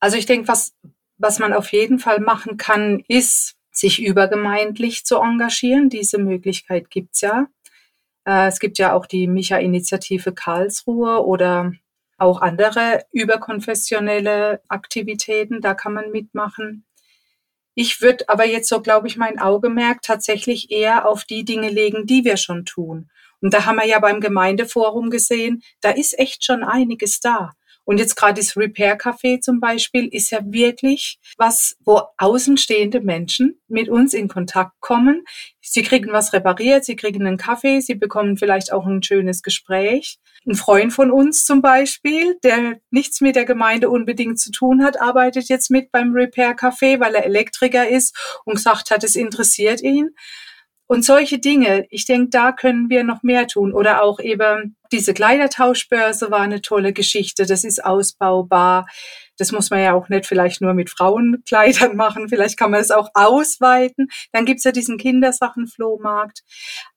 Also 0.00 0.16
ich 0.16 0.26
denke, 0.26 0.48
was, 0.48 0.74
was 1.16 1.38
man 1.38 1.52
auf 1.52 1.72
jeden 1.72 1.98
Fall 1.98 2.20
machen 2.20 2.56
kann, 2.56 3.02
ist, 3.08 3.56
sich 3.70 4.04
übergemeindlich 4.04 5.04
zu 5.04 5.16
engagieren. 5.16 5.88
Diese 5.88 6.18
Möglichkeit 6.18 6.90
gibt's 6.90 7.22
ja. 7.22 7.48
Äh, 8.24 8.48
es 8.48 8.60
gibt 8.60 8.78
ja 8.78 8.92
auch 8.92 9.06
die 9.06 9.26
Micha-Initiative 9.26 10.32
Karlsruhe 10.32 11.24
oder 11.24 11.72
auch 12.16 12.40
andere 12.40 13.04
überkonfessionelle 13.12 14.60
Aktivitäten, 14.68 15.60
da 15.60 15.74
kann 15.74 15.94
man 15.94 16.10
mitmachen. 16.10 16.84
Ich 17.74 18.00
würde 18.00 18.28
aber 18.28 18.46
jetzt 18.46 18.68
so, 18.68 18.80
glaube 18.80 19.08
ich, 19.08 19.16
mein 19.16 19.40
Augenmerk 19.40 20.02
tatsächlich 20.02 20.70
eher 20.70 21.08
auf 21.08 21.24
die 21.24 21.44
Dinge 21.44 21.70
legen, 21.70 22.06
die 22.06 22.24
wir 22.24 22.36
schon 22.36 22.64
tun. 22.64 23.10
Und 23.40 23.52
da 23.52 23.66
haben 23.66 23.76
wir 23.76 23.86
ja 23.86 23.98
beim 23.98 24.20
Gemeindeforum 24.20 25.10
gesehen, 25.10 25.62
da 25.80 25.90
ist 25.90 26.18
echt 26.18 26.44
schon 26.44 26.62
einiges 26.62 27.20
da. 27.20 27.52
Und 27.84 27.98
jetzt 27.98 28.16
gerade 28.16 28.40
das 28.40 28.56
Repair 28.56 28.98
Café 28.98 29.40
zum 29.40 29.60
Beispiel 29.60 30.06
ist 30.06 30.30
ja 30.30 30.40
wirklich 30.44 31.18
was, 31.36 31.76
wo 31.84 32.02
außenstehende 32.16 33.00
Menschen 33.00 33.60
mit 33.68 33.88
uns 33.88 34.14
in 34.14 34.28
Kontakt 34.28 34.72
kommen. 34.80 35.24
Sie 35.60 35.82
kriegen 35.82 36.12
was 36.12 36.32
repariert, 36.32 36.84
sie 36.84 36.96
kriegen 36.96 37.26
einen 37.26 37.36
Kaffee, 37.36 37.80
sie 37.80 37.94
bekommen 37.94 38.36
vielleicht 38.36 38.72
auch 38.72 38.86
ein 38.86 39.02
schönes 39.02 39.42
Gespräch. 39.42 40.18
Ein 40.46 40.54
Freund 40.54 40.92
von 40.92 41.10
uns 41.10 41.44
zum 41.44 41.62
Beispiel, 41.62 42.38
der 42.42 42.78
nichts 42.90 43.20
mit 43.20 43.36
der 43.36 43.44
Gemeinde 43.44 43.90
unbedingt 43.90 44.38
zu 44.38 44.50
tun 44.50 44.82
hat, 44.82 45.00
arbeitet 45.00 45.48
jetzt 45.48 45.70
mit 45.70 45.90
beim 45.90 46.12
Repair 46.12 46.54
Café, 46.56 47.00
weil 47.00 47.14
er 47.14 47.24
Elektriker 47.24 47.88
ist 47.88 48.16
und 48.44 48.54
gesagt 48.54 48.90
hat, 48.90 49.04
es 49.04 49.16
interessiert 49.16 49.82
ihn. 49.82 50.10
Und 50.86 51.04
solche 51.04 51.38
Dinge, 51.38 51.86
ich 51.88 52.04
denke, 52.04 52.28
da 52.30 52.52
können 52.52 52.90
wir 52.90 53.04
noch 53.04 53.22
mehr 53.22 53.46
tun. 53.46 53.72
Oder 53.72 54.02
auch 54.02 54.20
eben 54.20 54.76
diese 54.92 55.14
Kleidertauschbörse 55.14 56.30
war 56.30 56.40
eine 56.40 56.60
tolle 56.60 56.92
Geschichte. 56.92 57.46
Das 57.46 57.64
ist 57.64 57.84
ausbaubar. 57.84 58.86
Das 59.38 59.50
muss 59.50 59.70
man 59.70 59.80
ja 59.80 59.94
auch 59.94 60.08
nicht 60.08 60.26
vielleicht 60.26 60.60
nur 60.60 60.74
mit 60.74 60.90
Frauenkleidern 60.90 61.96
machen. 61.96 62.28
Vielleicht 62.28 62.58
kann 62.58 62.70
man 62.70 62.80
es 62.80 62.90
auch 62.90 63.08
ausweiten. 63.14 64.08
Dann 64.32 64.44
gibt's 64.44 64.64
ja 64.64 64.72
diesen 64.72 64.98
Kindersachenflohmarkt. 64.98 66.42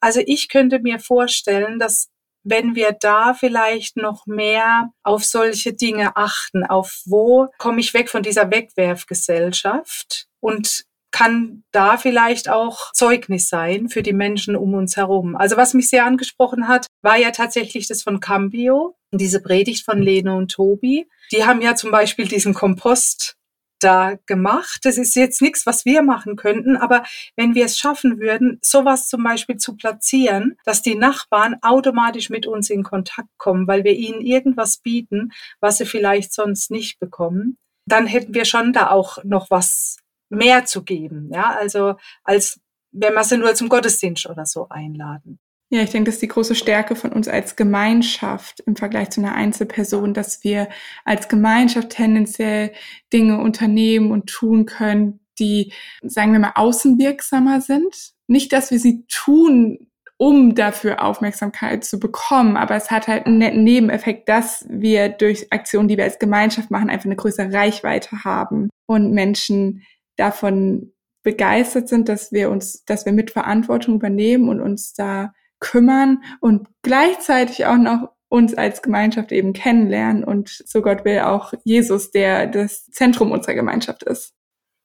Also 0.01 0.21
ich 0.25 0.49
könnte 0.49 0.79
mir 0.79 0.99
vorstellen, 0.99 1.79
dass 1.79 2.09
wenn 2.43 2.75
wir 2.75 2.93
da 2.93 3.33
vielleicht 3.33 3.97
noch 3.97 4.25
mehr 4.25 4.89
auf 5.03 5.23
solche 5.25 5.73
Dinge 5.73 6.15
achten, 6.15 6.65
auf 6.65 7.01
wo 7.05 7.47
komme 7.57 7.81
ich 7.81 7.93
weg 7.93 8.09
von 8.09 8.23
dieser 8.23 8.49
Wegwerfgesellschaft 8.49 10.27
und 10.39 10.85
kann 11.17 11.63
da 11.71 11.97
vielleicht 11.97 12.47
auch 12.47 12.91
Zeugnis 12.93 13.49
sein 13.49 13.89
für 13.89 14.03
die 14.03 14.13
Menschen 14.13 14.55
um 14.55 14.75
uns 14.75 14.97
herum. 14.97 15.35
Also 15.35 15.57
was 15.57 15.73
mich 15.73 15.89
sehr 15.89 16.05
angesprochen 16.05 16.67
hat, 16.67 16.85
war 17.01 17.17
ja 17.17 17.31
tatsächlich 17.31 17.87
das 17.87 18.03
von 18.03 18.19
Cambio, 18.19 18.95
diese 19.11 19.41
Predigt 19.41 19.83
von 19.83 19.99
Lene 19.99 20.35
und 20.35 20.51
Tobi. 20.51 21.07
Die 21.31 21.43
haben 21.43 21.61
ja 21.61 21.73
zum 21.73 21.89
Beispiel 21.89 22.27
diesen 22.27 22.53
Kompost 22.53 23.35
da 23.79 24.13
gemacht. 24.27 24.81
Das 24.83 24.99
ist 24.99 25.15
jetzt 25.15 25.41
nichts, 25.41 25.65
was 25.65 25.85
wir 25.85 26.03
machen 26.03 26.35
könnten, 26.35 26.77
aber 26.77 27.03
wenn 27.35 27.55
wir 27.55 27.65
es 27.65 27.79
schaffen 27.79 28.19
würden, 28.19 28.59
sowas 28.61 29.07
zum 29.07 29.23
Beispiel 29.23 29.57
zu 29.57 29.75
platzieren, 29.75 30.55
dass 30.65 30.83
die 30.83 30.95
Nachbarn 30.95 31.55
automatisch 31.63 32.29
mit 32.29 32.45
uns 32.45 32.69
in 32.69 32.83
Kontakt 32.83 33.29
kommen, 33.39 33.67
weil 33.67 33.83
wir 33.83 33.93
ihnen 33.93 34.21
irgendwas 34.21 34.77
bieten, 34.77 35.31
was 35.61 35.79
sie 35.79 35.85
vielleicht 35.87 36.31
sonst 36.31 36.69
nicht 36.69 36.99
bekommen, 36.99 37.57
dann 37.87 38.05
hätten 38.05 38.35
wir 38.35 38.45
schon 38.45 38.71
da 38.71 38.91
auch 38.91 39.23
noch 39.23 39.49
was 39.49 39.97
mehr 40.29 40.65
zu 40.65 40.83
geben. 40.83 41.29
Ja, 41.33 41.55
also 41.59 41.95
als 42.23 42.59
wenn 42.91 43.13
wir 43.13 43.23
sie 43.23 43.37
nur 43.37 43.53
zum 43.55 43.69
Gottesdienst 43.69 44.29
oder 44.29 44.45
so 44.45 44.69
einladen. 44.69 45.39
Ja, 45.69 45.81
ich 45.81 45.89
denke, 45.89 46.05
das 46.05 46.15
ist 46.15 46.21
die 46.21 46.29
große 46.29 46.55
Stärke 46.55 46.95
von 46.95 47.11
uns 47.11 47.27
als 47.27 47.57
Gemeinschaft 47.57 48.61
im 48.61 48.77
Vergleich 48.77 49.09
zu 49.09 49.19
einer 49.19 49.35
Einzelperson, 49.35 50.13
dass 50.13 50.43
wir 50.45 50.69
als 51.03 51.27
Gemeinschaft 51.27 51.89
tendenziell 51.89 52.71
Dinge 53.11 53.39
unternehmen 53.39 54.11
und 54.11 54.27
tun 54.27 54.65
können, 54.65 55.19
die, 55.39 55.73
sagen 56.03 56.31
wir 56.31 56.39
mal, 56.39 56.53
außenwirksamer 56.55 57.59
sind. 57.59 58.13
Nicht, 58.27 58.53
dass 58.53 58.71
wir 58.71 58.79
sie 58.79 59.05
tun, 59.09 59.89
um 60.15 60.55
dafür 60.55 61.03
Aufmerksamkeit 61.03 61.83
zu 61.83 61.99
bekommen, 61.99 62.55
aber 62.55 62.75
es 62.75 62.89
hat 62.89 63.07
halt 63.07 63.25
einen 63.25 63.37
netten 63.37 63.63
Nebeneffekt, 63.63 64.29
dass 64.29 64.65
wir 64.69 65.09
durch 65.09 65.51
Aktionen, 65.51 65.89
die 65.89 65.97
wir 65.97 66.05
als 66.05 66.17
Gemeinschaft 66.17 66.71
machen, 66.71 66.89
einfach 66.89 67.05
eine 67.05 67.17
größere 67.17 67.53
Reichweite 67.53 68.23
haben 68.23 68.69
und 68.87 69.11
Menschen 69.11 69.83
davon 70.17 70.93
begeistert 71.23 71.89
sind, 71.89 72.09
dass 72.09 72.31
wir 72.31 72.49
uns, 72.49 72.83
dass 72.85 73.05
wir 73.05 73.13
mit 73.13 73.31
Verantwortung 73.31 73.95
übernehmen 73.95 74.49
und 74.49 74.61
uns 74.61 74.93
da 74.93 75.33
kümmern 75.59 76.23
und 76.39 76.67
gleichzeitig 76.83 77.65
auch 77.65 77.77
noch 77.77 78.09
uns 78.29 78.53
als 78.53 78.81
Gemeinschaft 78.81 79.31
eben 79.31 79.53
kennenlernen 79.53 80.23
und 80.23 80.49
so 80.49 80.81
Gott 80.81 81.05
will 81.05 81.19
auch 81.19 81.53
Jesus, 81.63 82.11
der 82.11 82.47
das 82.47 82.85
Zentrum 82.87 83.31
unserer 83.31 83.55
Gemeinschaft 83.55 84.03
ist. 84.03 84.33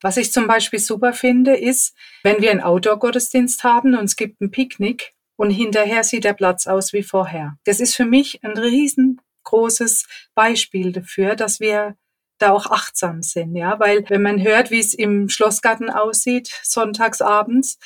Was 0.00 0.16
ich 0.16 0.32
zum 0.32 0.46
Beispiel 0.46 0.80
super 0.80 1.12
finde, 1.12 1.56
ist, 1.56 1.96
wenn 2.22 2.40
wir 2.40 2.50
einen 2.50 2.60
Outdoor-Gottesdienst 2.60 3.62
haben 3.62 3.96
und 3.96 4.04
es 4.04 4.16
gibt 4.16 4.40
ein 4.40 4.50
Picknick 4.50 5.14
und 5.36 5.50
hinterher 5.50 6.04
sieht 6.04 6.24
der 6.24 6.34
Platz 6.34 6.66
aus 6.66 6.92
wie 6.92 7.02
vorher. 7.02 7.56
Das 7.64 7.80
ist 7.80 7.94
für 7.94 8.04
mich 8.04 8.44
ein 8.44 8.56
riesengroßes 8.56 10.06
Beispiel 10.34 10.92
dafür, 10.92 11.36
dass 11.36 11.60
wir 11.60 11.96
da 12.42 12.52
auch 12.52 12.66
achtsam 12.66 13.22
sind, 13.22 13.54
ja, 13.56 13.78
weil 13.78 14.04
wenn 14.08 14.22
man 14.22 14.42
hört, 14.42 14.70
wie 14.70 14.80
es 14.80 14.94
im 14.94 15.28
Schlossgarten 15.28 15.90
aussieht, 15.90 16.50
sonntags 16.62 17.20
abends, 17.20 17.78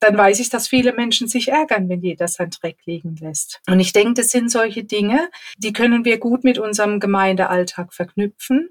dann 0.00 0.16
weiß 0.16 0.38
ich, 0.40 0.48
dass 0.48 0.68
viele 0.68 0.92
Menschen 0.92 1.26
sich 1.28 1.48
ärgern, 1.48 1.88
wenn 1.88 2.00
jeder 2.02 2.28
sein 2.28 2.50
Dreck 2.50 2.78
liegen 2.86 3.16
lässt. 3.16 3.60
Und 3.68 3.80
ich 3.80 3.92
denke, 3.92 4.14
das 4.14 4.30
sind 4.30 4.50
solche 4.50 4.84
Dinge, 4.84 5.28
die 5.56 5.72
können 5.72 6.04
wir 6.04 6.18
gut 6.18 6.44
mit 6.44 6.58
unserem 6.58 7.00
Gemeindealltag 7.00 7.92
verknüpfen 7.92 8.70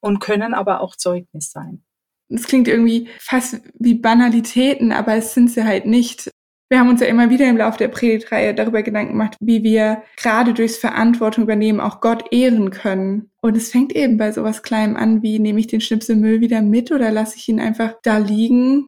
und 0.00 0.20
können 0.20 0.54
aber 0.54 0.80
auch 0.80 0.94
Zeugnis 0.94 1.50
sein. 1.50 1.82
Es 2.28 2.46
klingt 2.46 2.68
irgendwie 2.68 3.08
fast 3.18 3.62
wie 3.78 3.94
Banalitäten, 3.94 4.92
aber 4.92 5.14
es 5.14 5.32
sind 5.32 5.50
sie 5.50 5.64
halt 5.64 5.86
nicht. 5.86 6.30
Wir 6.70 6.80
haben 6.80 6.90
uns 6.90 7.00
ja 7.00 7.06
immer 7.06 7.30
wieder 7.30 7.48
im 7.48 7.56
Laufe 7.56 7.78
der 7.78 7.88
Predigtreihe 7.88 8.54
darüber 8.54 8.82
Gedanken 8.82 9.12
gemacht, 9.12 9.36
wie 9.40 9.62
wir 9.62 10.02
gerade 10.16 10.52
durchs 10.52 10.76
Verantwortung 10.76 11.44
übernehmen 11.44 11.80
auch 11.80 12.00
Gott 12.00 12.24
ehren 12.30 12.70
können. 12.70 13.30
Und 13.40 13.56
es 13.56 13.70
fängt 13.70 13.96
eben 13.96 14.18
bei 14.18 14.32
sowas 14.32 14.62
Kleinem 14.62 14.96
an, 14.96 15.22
wie 15.22 15.38
nehme 15.38 15.60
ich 15.60 15.66
den 15.66 15.80
Schnipsel 15.80 16.16
Müll 16.16 16.40
wieder 16.40 16.60
mit 16.60 16.92
oder 16.92 17.10
lasse 17.10 17.36
ich 17.36 17.48
ihn 17.48 17.60
einfach 17.60 17.94
da 18.02 18.18
liegen 18.18 18.86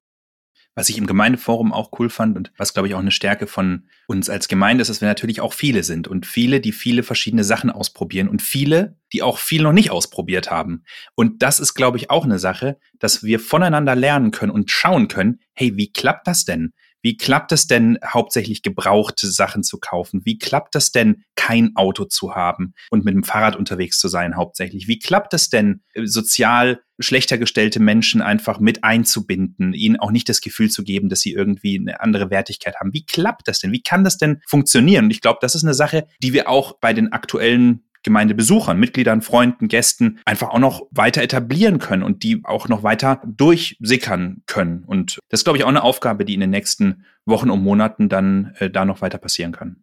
was 0.81 0.89
ich 0.89 0.99
im 0.99 1.07
Gemeindeforum 1.07 1.73
auch 1.73 1.91
cool 1.99 2.09
fand 2.09 2.37
und 2.37 2.53
was, 2.57 2.73
glaube 2.73 2.89
ich, 2.89 2.95
auch 2.95 3.01
eine 3.01 3.11
Stärke 3.11 3.47
von 3.47 3.89
uns 4.07 4.31
als 4.31 4.49
Gemeinde 4.49 4.83
ist, 4.83 4.89
dass 4.89 5.01
wir 5.01 5.09
natürlich 5.09 5.41
auch 5.41 5.53
viele 5.53 5.83
sind 5.83 6.09
und 6.09 6.27
viele, 6.27 6.61
die 6.61 6.73
viele 6.73 7.03
verschiedene 7.03 7.45
Sachen 7.45 7.71
ausprobieren 7.71 8.29
und 8.29 8.41
viele, 8.41 8.97
die 9.13 9.23
auch 9.23 9.39
viel 9.39 9.63
noch 9.63 9.73
nicht 9.73 9.91
ausprobiert 9.91 10.51
haben. 10.51 10.85
Und 11.15 11.43
das 11.43 11.61
ist, 11.61 11.75
glaube 11.75 11.99
ich, 11.99 12.09
auch 12.09 12.25
eine 12.25 12.39
Sache, 12.39 12.79
dass 12.99 13.25
wir 13.25 13.41
voneinander 13.41 13.95
lernen 13.95 14.31
können 14.31 14.53
und 14.53 14.71
schauen 14.71 15.09
können, 15.09 15.41
hey, 15.53 15.77
wie 15.77 15.93
klappt 15.93 16.27
das 16.27 16.45
denn? 16.45 16.73
Wie 17.03 17.17
klappt 17.17 17.53
es 17.53 17.67
denn, 17.67 17.99
hauptsächlich 18.05 18.63
gebrauchte 18.63 19.27
Sachen 19.27 19.63
zu 19.63 19.79
kaufen? 19.79 20.23
Wie 20.25 20.39
klappt 20.39 20.77
es 20.77 20.93
denn, 20.93 21.25
kein 21.35 21.75
Auto 21.77 22.05
zu 22.05 22.35
haben 22.35 22.75
und 22.91 23.05
mit 23.05 23.15
dem 23.15 23.25
Fahrrad 23.25 23.57
unterwegs 23.57 23.99
zu 23.99 24.09
sein, 24.09 24.37
hauptsächlich? 24.37 24.89
Wie 24.89 24.99
klappt 24.99 25.35
es 25.35 25.49
denn, 25.49 25.83
äh, 25.95 26.07
sozial 26.07 26.81
schlechter 26.99 27.39
gestellte 27.39 27.81
Menschen 27.81 28.21
einfach 28.21 28.61
mit 28.61 28.85
einzubinden, 28.85 29.73
ihnen 29.73 29.99
auch 29.99 30.11
nicht 30.11 30.29
das 30.29 30.43
Gefühl 30.43 30.71
zu 30.71 30.85
geben, 30.85 31.09
dass 31.09 31.21
sie 31.21 31.33
irgendwie 31.33 31.79
eine 31.79 32.01
andere 32.01 32.31
Wertigkeit 32.31 32.77
haben? 32.77 32.93
Wie 32.93 33.07
klappt 33.07 33.49
das 33.49 33.61
denn? 33.61 33.73
Wie 33.73 33.83
kann 33.83 34.05
das 34.05 34.19
denn 34.19 34.43
funktionieren? 34.47 35.07
Und 35.07 35.11
ich 35.11 35.23
glaube, 35.23 35.39
das 35.41 35.55
ist 35.55 35.65
eine 35.65 35.75
Sache, 35.75 36.07
die 36.23 36.33
wir 36.33 36.49
auch 36.49 36.79
bei 36.81 36.93
den 36.93 37.13
aktuellen 37.13 37.85
Gemeindebesuchern, 38.03 38.79
Mitgliedern, 38.79 39.23
Freunden, 39.23 39.69
Gästen 39.69 40.21
einfach 40.25 40.51
auch 40.51 40.59
noch 40.59 40.87
weiter 40.91 41.23
etablieren 41.23 41.79
können 41.79 42.03
und 42.03 42.23
die 42.23 42.41
auch 42.45 42.69
noch 42.69 42.83
weiter 42.83 43.23
durchsickern 43.27 44.43
können. 44.47 44.85
Und 44.87 45.19
das 45.29 45.41
ist, 45.41 45.45
glaube 45.45 45.59
ich, 45.59 45.65
auch 45.65 45.69
eine 45.69 45.83
Aufgabe, 45.83 46.25
die 46.25 46.35
in 46.35 46.41
den 46.41 46.51
nächsten 46.51 47.05
Wochen 47.27 47.51
und 47.51 47.63
Monaten 47.63 48.09
dann 48.09 48.55
äh, 48.59 48.71
da 48.71 48.85
noch 48.85 49.03
weiter 49.03 49.19
passieren 49.19 49.53
kann. 49.53 49.83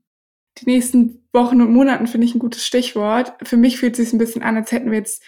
Die 0.59 0.65
nächsten 0.65 1.27
Wochen 1.33 1.62
und 1.62 1.71
Monaten 1.71 2.07
finde 2.07 2.25
ich 2.25 2.33
ein 2.33 2.39
gutes 2.39 2.65
Stichwort. 2.65 3.33
Für 3.43 3.57
mich 3.57 3.77
fühlt 3.77 3.93
es 3.93 4.05
sich 4.05 4.13
ein 4.13 4.17
bisschen 4.17 4.41
an, 4.41 4.57
als 4.57 4.71
hätten 4.71 4.89
wir 4.89 4.97
jetzt 4.97 5.24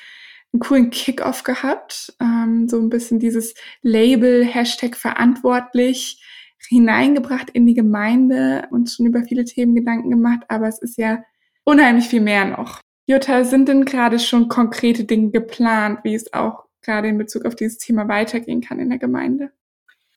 einen 0.52 0.60
coolen 0.60 0.90
Kickoff 0.90 1.44
gehabt. 1.44 2.16
Ähm, 2.20 2.68
so 2.68 2.80
ein 2.80 2.90
bisschen 2.90 3.20
dieses 3.20 3.54
Label, 3.84 4.44
Hashtag 4.44 4.96
verantwortlich 4.98 6.24
hineingebracht 6.68 7.50
in 7.52 7.66
die 7.66 7.74
Gemeinde, 7.74 8.68
und 8.72 8.90
schon 8.90 9.06
über 9.06 9.24
viele 9.24 9.46
Themen 9.46 9.76
Gedanken 9.76 10.10
gemacht, 10.10 10.42
aber 10.50 10.68
es 10.68 10.80
ist 10.80 10.98
ja 10.98 11.24
unheimlich 11.70 12.08
viel 12.08 12.22
mehr 12.22 12.46
noch. 12.46 12.82
Jutta, 13.06 13.44
sind 13.44 13.70
denn 13.70 13.86
gerade 13.86 14.20
schon 14.20 14.50
konkrete 14.50 15.04
Dinge 15.04 15.32
geplant, 15.32 16.00
wie 16.04 16.16
es 16.16 16.34
auch 16.34 16.66
gerade 16.82 17.08
in 17.08 17.18
Bezug 17.18 17.46
auf 17.46 17.56
dieses 17.56 17.78
Thema 17.78 18.08
weitergehen 18.08 18.62
kann 18.62 18.80
in 18.80 18.90
der 18.90 19.00
Gemeinde? 19.00 19.52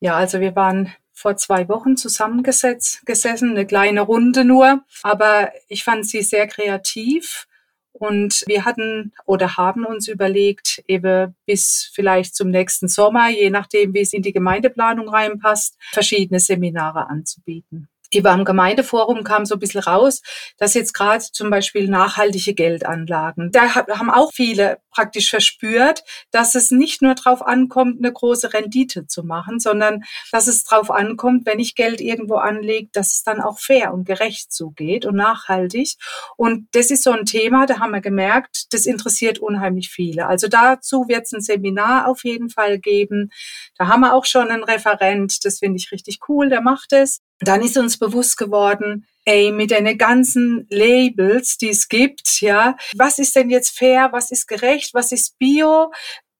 Ja, 0.00 0.16
also 0.16 0.40
wir 0.40 0.56
waren 0.56 0.92
vor 1.12 1.36
zwei 1.36 1.68
Wochen 1.68 1.96
zusammengesetzt, 1.96 3.04
gesessen, 3.06 3.50
eine 3.50 3.66
kleine 3.66 4.00
Runde 4.00 4.44
nur, 4.44 4.82
aber 5.02 5.52
ich 5.68 5.84
fand 5.84 6.06
sie 6.06 6.22
sehr 6.22 6.46
kreativ 6.46 7.46
und 7.92 8.42
wir 8.46 8.64
hatten 8.64 9.12
oder 9.26 9.56
haben 9.56 9.84
uns 9.84 10.08
überlegt, 10.08 10.82
eben 10.88 11.36
bis 11.46 11.90
vielleicht 11.94 12.34
zum 12.34 12.50
nächsten 12.50 12.88
Sommer, 12.88 13.28
je 13.28 13.50
nachdem, 13.50 13.94
wie 13.94 14.00
es 14.00 14.12
in 14.12 14.22
die 14.22 14.32
Gemeindeplanung 14.32 15.08
reinpasst, 15.08 15.78
verschiedene 15.92 16.40
Seminare 16.40 17.08
anzubieten 17.08 17.88
über 18.14 18.30
am 18.30 18.44
Gemeindeforum 18.44 19.24
kam 19.24 19.46
so 19.46 19.54
ein 19.54 19.58
bisschen 19.58 19.80
raus, 19.80 20.22
dass 20.58 20.74
jetzt 20.74 20.92
gerade 20.92 21.24
zum 21.32 21.50
Beispiel 21.50 21.88
nachhaltige 21.88 22.54
Geldanlagen, 22.54 23.50
da 23.52 23.74
haben 23.74 24.10
auch 24.10 24.32
viele 24.32 24.78
praktisch 24.90 25.30
verspürt, 25.30 26.04
dass 26.30 26.54
es 26.54 26.70
nicht 26.70 27.02
nur 27.02 27.14
darauf 27.14 27.42
ankommt, 27.42 27.98
eine 27.98 28.12
große 28.12 28.52
Rendite 28.52 29.06
zu 29.06 29.24
machen, 29.24 29.58
sondern 29.58 30.02
dass 30.30 30.46
es 30.46 30.64
darauf 30.64 30.90
ankommt, 30.90 31.46
wenn 31.46 31.58
ich 31.58 31.74
Geld 31.74 32.00
irgendwo 32.00 32.36
anlege, 32.36 32.88
dass 32.92 33.14
es 33.14 33.22
dann 33.22 33.40
auch 33.40 33.58
fair 33.58 33.92
und 33.92 34.04
gerecht 34.04 34.52
zugeht 34.52 35.06
und 35.06 35.16
nachhaltig. 35.16 35.94
Und 36.36 36.68
das 36.72 36.90
ist 36.90 37.02
so 37.02 37.12
ein 37.12 37.24
Thema, 37.24 37.66
da 37.66 37.78
haben 37.78 37.92
wir 37.92 38.00
gemerkt, 38.00 38.72
das 38.72 38.86
interessiert 38.86 39.38
unheimlich 39.38 39.90
viele. 39.90 40.26
Also 40.26 40.48
dazu 40.48 41.08
wird 41.08 41.24
es 41.24 41.32
ein 41.32 41.40
Seminar 41.40 42.08
auf 42.08 42.24
jeden 42.24 42.50
Fall 42.50 42.78
geben. 42.78 43.30
Da 43.76 43.88
haben 43.88 44.00
wir 44.00 44.14
auch 44.14 44.26
schon 44.26 44.48
einen 44.48 44.64
Referent, 44.64 45.44
das 45.44 45.58
finde 45.60 45.78
ich 45.78 45.90
richtig 45.90 46.20
cool, 46.28 46.48
der 46.48 46.60
macht 46.60 46.92
es 46.92 47.20
dann 47.42 47.62
ist 47.62 47.76
uns 47.76 47.98
bewusst 47.98 48.36
geworden, 48.36 49.06
ey, 49.24 49.52
mit 49.52 49.70
den 49.70 49.98
ganzen 49.98 50.66
Labels, 50.70 51.58
die 51.58 51.68
es 51.70 51.88
gibt, 51.88 52.40
ja, 52.40 52.76
was 52.96 53.18
ist 53.18 53.36
denn 53.36 53.50
jetzt 53.50 53.76
fair, 53.76 54.10
was 54.12 54.30
ist 54.30 54.48
gerecht, 54.48 54.94
was 54.94 55.12
ist 55.12 55.38
bio, 55.38 55.92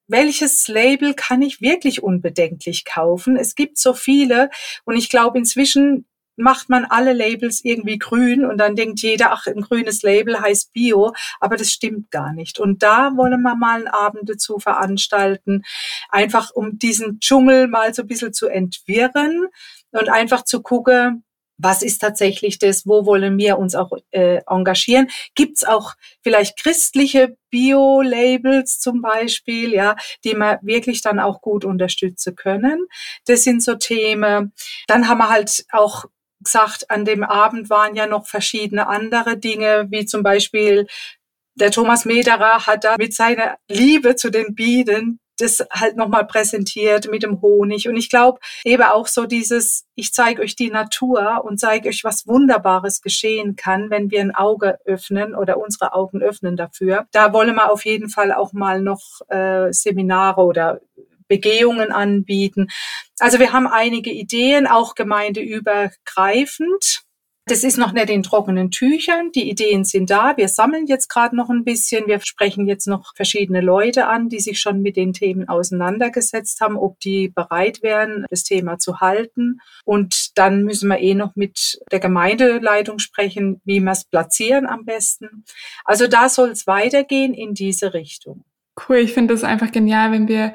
welches 0.09 0.68
Label 0.68 1.14
kann 1.14 1.42
ich 1.42 1.61
wirklich 1.61 2.02
unbedenklich 2.02 2.85
kaufen? 2.85 3.37
Es 3.37 3.54
gibt 3.54 3.78
so 3.78 3.94
viele 3.94 4.50
und 4.85 4.97
ich 4.97 5.09
glaube 5.09 5.38
inzwischen 5.38 6.06
macht 6.36 6.68
man 6.68 6.84
alle 6.84 7.12
Labels 7.12 7.64
irgendwie 7.64 7.98
grün 7.98 8.44
und 8.44 8.58
dann 8.58 8.76
denkt 8.76 9.00
jeder, 9.00 9.32
ach, 9.32 9.46
ein 9.46 9.60
grünes 9.60 10.02
Label 10.02 10.40
heißt 10.40 10.72
Bio, 10.72 11.12
aber 11.40 11.56
das 11.56 11.70
stimmt 11.70 12.10
gar 12.10 12.32
nicht. 12.32 12.58
Und 12.58 12.82
da 12.82 13.16
wollen 13.16 13.42
wir 13.42 13.54
mal 13.54 13.76
einen 13.76 13.88
Abend 13.88 14.28
dazu 14.28 14.58
veranstalten, 14.58 15.62
einfach 16.08 16.50
um 16.50 16.78
diesen 16.78 17.20
Dschungel 17.20 17.68
mal 17.68 17.94
so 17.94 18.02
ein 18.02 18.08
bisschen 18.08 18.32
zu 18.32 18.48
entwirren 18.48 19.46
und 19.90 20.08
einfach 20.08 20.44
zu 20.44 20.62
gucken, 20.62 21.24
was 21.58 21.82
ist 21.82 21.98
tatsächlich 21.98 22.58
das, 22.58 22.86
wo 22.86 23.06
wollen 23.06 23.38
wir 23.38 23.58
uns 23.58 23.74
auch 23.74 23.92
äh, 24.10 24.40
engagieren? 24.48 25.08
Gibt's 25.34 25.64
auch 25.64 25.94
vielleicht 26.22 26.58
christliche 26.58 27.36
Bio-Labels 27.50 28.80
zum 28.80 29.00
Beispiel, 29.00 29.72
ja, 29.72 29.96
die 30.24 30.34
wir 30.34 30.58
wirklich 30.62 31.02
dann 31.02 31.20
auch 31.20 31.40
gut 31.40 31.64
unterstützen 31.64 32.34
können? 32.34 32.86
Das 33.26 33.44
sind 33.44 33.62
so 33.62 33.76
Themen. 33.76 34.52
Dann 34.88 35.08
haben 35.08 35.18
wir 35.18 35.28
halt 35.28 35.64
auch 35.70 36.06
gesagt, 36.42 36.90
an 36.90 37.04
dem 37.04 37.22
Abend 37.25 37.70
waren 37.70 37.94
ja 37.94 38.06
noch 38.06 38.26
verschiedene 38.26 38.87
andere 38.87 39.37
Dinge, 39.37 39.87
wie 39.90 40.06
zum 40.06 40.22
Beispiel 40.22 40.87
der 41.54 41.70
Thomas 41.70 42.04
Mederer 42.04 42.66
hat 42.66 42.84
da 42.84 42.96
mit 42.99 43.14
seiner 43.14 43.56
Liebe 43.68 44.16
zu 44.16 44.30
den 44.30 44.54
Bienen 44.54 45.20
das 45.38 45.64
halt 45.70 45.96
nochmal 45.96 46.26
präsentiert 46.26 47.11
mit 47.11 47.22
dem 47.22 47.40
Honig. 47.40 47.88
Und 47.88 47.96
ich 47.96 48.08
glaube 48.08 48.38
eben 48.64 48.82
auch 48.82 49.06
so 49.06 49.26
dieses, 49.26 49.84
ich 49.94 50.12
zeige 50.12 50.42
euch 50.42 50.56
die 50.56 50.70
Natur 50.70 51.42
und 51.44 51.58
zeige 51.58 51.88
euch, 51.88 52.04
was 52.04 52.26
Wunderbares 52.26 53.02
geschehen 53.02 53.56
kann, 53.56 53.90
wenn 53.90 54.11
wir 54.11 54.20
ein 54.20 54.34
Auge 54.34 54.78
öffnen 54.84 55.34
oder 55.34 55.58
unsere 55.58 55.94
Augen 55.94 56.22
öffnen 56.22 56.56
dafür. 56.56 57.06
Da 57.12 57.32
wollen 57.32 57.54
wir 57.54 57.70
auf 57.70 57.84
jeden 57.84 58.08
Fall 58.08 58.32
auch 58.32 58.52
mal 58.52 58.80
noch 58.80 59.20
äh, 59.28 59.72
Seminare 59.72 60.42
oder 60.42 60.80
Begehungen 61.32 61.92
anbieten. 61.92 62.68
Also 63.18 63.38
wir 63.38 63.54
haben 63.54 63.66
einige 63.66 64.10
Ideen, 64.10 64.66
auch 64.66 64.94
gemeindeübergreifend. 64.94 67.04
Das 67.46 67.64
ist 67.64 67.78
noch 67.78 67.92
nicht 67.92 68.10
in 68.10 68.22
trockenen 68.22 68.70
Tüchern. 68.70 69.32
Die 69.32 69.48
Ideen 69.48 69.84
sind 69.84 70.10
da. 70.10 70.36
Wir 70.36 70.48
sammeln 70.48 70.86
jetzt 70.86 71.08
gerade 71.08 71.34
noch 71.34 71.48
ein 71.48 71.64
bisschen. 71.64 72.06
Wir 72.06 72.20
sprechen 72.20 72.68
jetzt 72.68 72.86
noch 72.86 73.14
verschiedene 73.16 73.62
Leute 73.62 74.08
an, 74.08 74.28
die 74.28 74.40
sich 74.40 74.60
schon 74.60 74.82
mit 74.82 74.96
den 74.96 75.14
Themen 75.14 75.48
auseinandergesetzt 75.48 76.60
haben, 76.60 76.76
ob 76.76 77.00
die 77.00 77.30
bereit 77.30 77.82
wären, 77.82 78.26
das 78.28 78.44
Thema 78.44 78.78
zu 78.78 79.00
halten. 79.00 79.60
Und 79.86 80.36
dann 80.36 80.64
müssen 80.64 80.90
wir 80.90 81.00
eh 81.00 81.14
noch 81.14 81.34
mit 81.34 81.78
der 81.90 82.00
Gemeindeleitung 82.00 82.98
sprechen, 82.98 83.62
wie 83.64 83.80
wir 83.80 83.92
es 83.92 84.04
platzieren 84.04 84.66
am 84.66 84.84
besten. 84.84 85.46
Also 85.86 86.08
da 86.08 86.28
soll 86.28 86.50
es 86.50 86.66
weitergehen 86.66 87.32
in 87.32 87.54
diese 87.54 87.94
Richtung. 87.94 88.44
Cool, 88.88 88.98
ich 88.98 89.12
finde 89.12 89.34
es 89.34 89.44
einfach 89.44 89.70
genial, 89.70 90.12
wenn 90.12 90.28
wir 90.28 90.54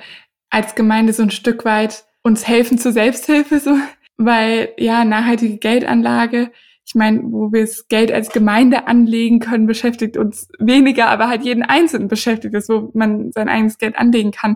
als 0.49 0.75
Gemeinde 0.75 1.13
so 1.13 1.23
ein 1.23 1.31
Stück 1.31 1.65
weit 1.65 2.05
uns 2.23 2.47
helfen 2.47 2.77
zur 2.77 2.91
Selbsthilfe, 2.91 3.59
so, 3.59 3.75
weil 4.17 4.69
ja, 4.77 5.05
nachhaltige 5.05 5.57
Geldanlage 5.57 6.51
ich 6.87 6.95
meine, 6.95 7.21
wo 7.21 7.51
wir 7.51 7.61
das 7.61 7.89
Geld 7.89 8.13
als 8.13 8.29
Gemeinde 8.29 8.87
anlegen 8.87 9.39
können, 9.39 9.67
beschäftigt 9.67 10.15
uns 10.15 10.47
weniger, 10.57 11.09
aber 11.09 11.27
halt 11.27 11.43
jeden 11.43 11.63
Einzelnen 11.63 12.07
beschäftigt 12.07 12.53
ist, 12.53 12.69
wo 12.69 12.91
man 12.93 13.33
sein 13.33 13.49
eigenes 13.49 13.77
Geld 13.77 13.97
anlegen 13.97 14.31
kann. 14.31 14.55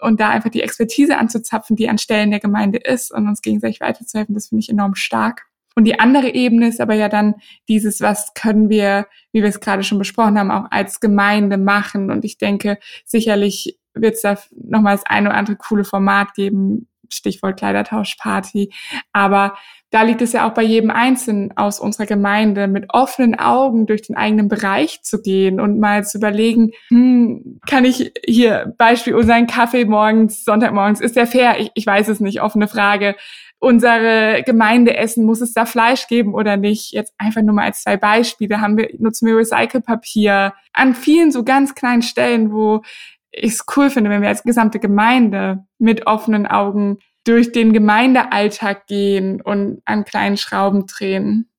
Und 0.00 0.20
da 0.20 0.28
einfach 0.28 0.50
die 0.50 0.62
Expertise 0.62 1.18
anzuzapfen, 1.18 1.76
die 1.76 1.88
an 1.88 1.98
Stellen 1.98 2.32
der 2.32 2.40
Gemeinde 2.40 2.78
ist 2.78 3.12
und 3.12 3.28
uns 3.28 3.42
gegenseitig 3.42 3.80
weiterzuhelfen, 3.80 4.34
das 4.34 4.48
finde 4.48 4.60
ich 4.60 4.68
enorm 4.68 4.96
stark. 4.96 5.46
Und 5.76 5.84
die 5.84 6.00
andere 6.00 6.34
Ebene 6.34 6.66
ist 6.66 6.80
aber 6.80 6.94
ja 6.94 7.08
dann 7.08 7.36
dieses, 7.68 8.00
was 8.00 8.34
können 8.34 8.68
wir, 8.68 9.06
wie 9.30 9.42
wir 9.42 9.48
es 9.48 9.60
gerade 9.60 9.84
schon 9.84 9.98
besprochen 9.98 10.36
haben, 10.36 10.50
auch 10.50 10.72
als 10.72 10.98
Gemeinde 10.98 11.58
machen. 11.58 12.10
Und 12.10 12.24
ich 12.24 12.38
denke, 12.38 12.78
sicherlich 13.04 13.77
wird 13.94 14.14
es 14.14 14.22
da 14.22 14.36
nochmal 14.50 14.96
das 14.96 15.06
eine 15.06 15.30
oder 15.30 15.38
andere 15.38 15.56
coole 15.56 15.84
Format 15.84 16.34
geben, 16.34 16.88
Stichwort 17.10 17.58
Kleidertauschparty. 17.58 18.72
Aber 19.12 19.56
da 19.90 20.02
liegt 20.02 20.20
es 20.20 20.32
ja 20.32 20.46
auch 20.46 20.52
bei 20.52 20.62
jedem 20.62 20.90
Einzelnen 20.90 21.56
aus 21.56 21.80
unserer 21.80 22.06
Gemeinde, 22.06 22.68
mit 22.68 22.86
offenen 22.90 23.38
Augen 23.38 23.86
durch 23.86 24.02
den 24.02 24.16
eigenen 24.16 24.48
Bereich 24.48 25.02
zu 25.02 25.22
gehen 25.22 25.60
und 25.60 25.80
mal 25.80 26.04
zu 26.04 26.18
überlegen, 26.18 26.72
hm, 26.88 27.60
kann 27.66 27.86
ich 27.86 28.12
hier 28.26 28.74
Beispiel 28.76 29.14
unseren 29.14 29.46
Kaffee 29.46 29.86
morgens, 29.86 30.44
Sonntagmorgens, 30.44 31.00
ist 31.00 31.16
der 31.16 31.26
fair? 31.26 31.58
Ich, 31.58 31.70
ich 31.74 31.86
weiß 31.86 32.08
es 32.08 32.20
nicht, 32.20 32.42
offene 32.42 32.68
Frage. 32.68 33.16
Unsere 33.60 34.44
Gemeinde 34.46 34.96
essen, 34.96 35.24
muss 35.24 35.40
es 35.40 35.52
da 35.52 35.66
Fleisch 35.66 36.06
geben 36.06 36.34
oder 36.34 36.56
nicht? 36.56 36.92
Jetzt 36.92 37.12
einfach 37.18 37.42
nur 37.42 37.54
mal 37.54 37.64
als 37.64 37.82
zwei 37.82 37.96
Beispiele. 37.96 38.60
Haben 38.60 38.76
wir, 38.76 38.90
nutzen 38.98 39.26
wir 39.26 39.36
Recyclepapier 39.36 40.52
an 40.72 40.94
vielen 40.94 41.32
so 41.32 41.42
ganz 41.42 41.74
kleinen 41.74 42.02
Stellen, 42.02 42.52
wo 42.52 42.82
ich 43.30 43.52
es 43.52 43.64
cool 43.76 43.90
finde, 43.90 44.10
wenn 44.10 44.22
wir 44.22 44.28
als 44.28 44.42
gesamte 44.42 44.78
Gemeinde 44.78 45.64
mit 45.78 46.06
offenen 46.06 46.46
Augen 46.46 46.98
durch 47.24 47.52
den 47.52 47.72
Gemeindealltag 47.72 48.86
gehen 48.86 49.40
und 49.40 49.82
an 49.84 50.04
kleinen 50.04 50.36
Schrauben 50.36 50.86
drehen. 50.86 51.50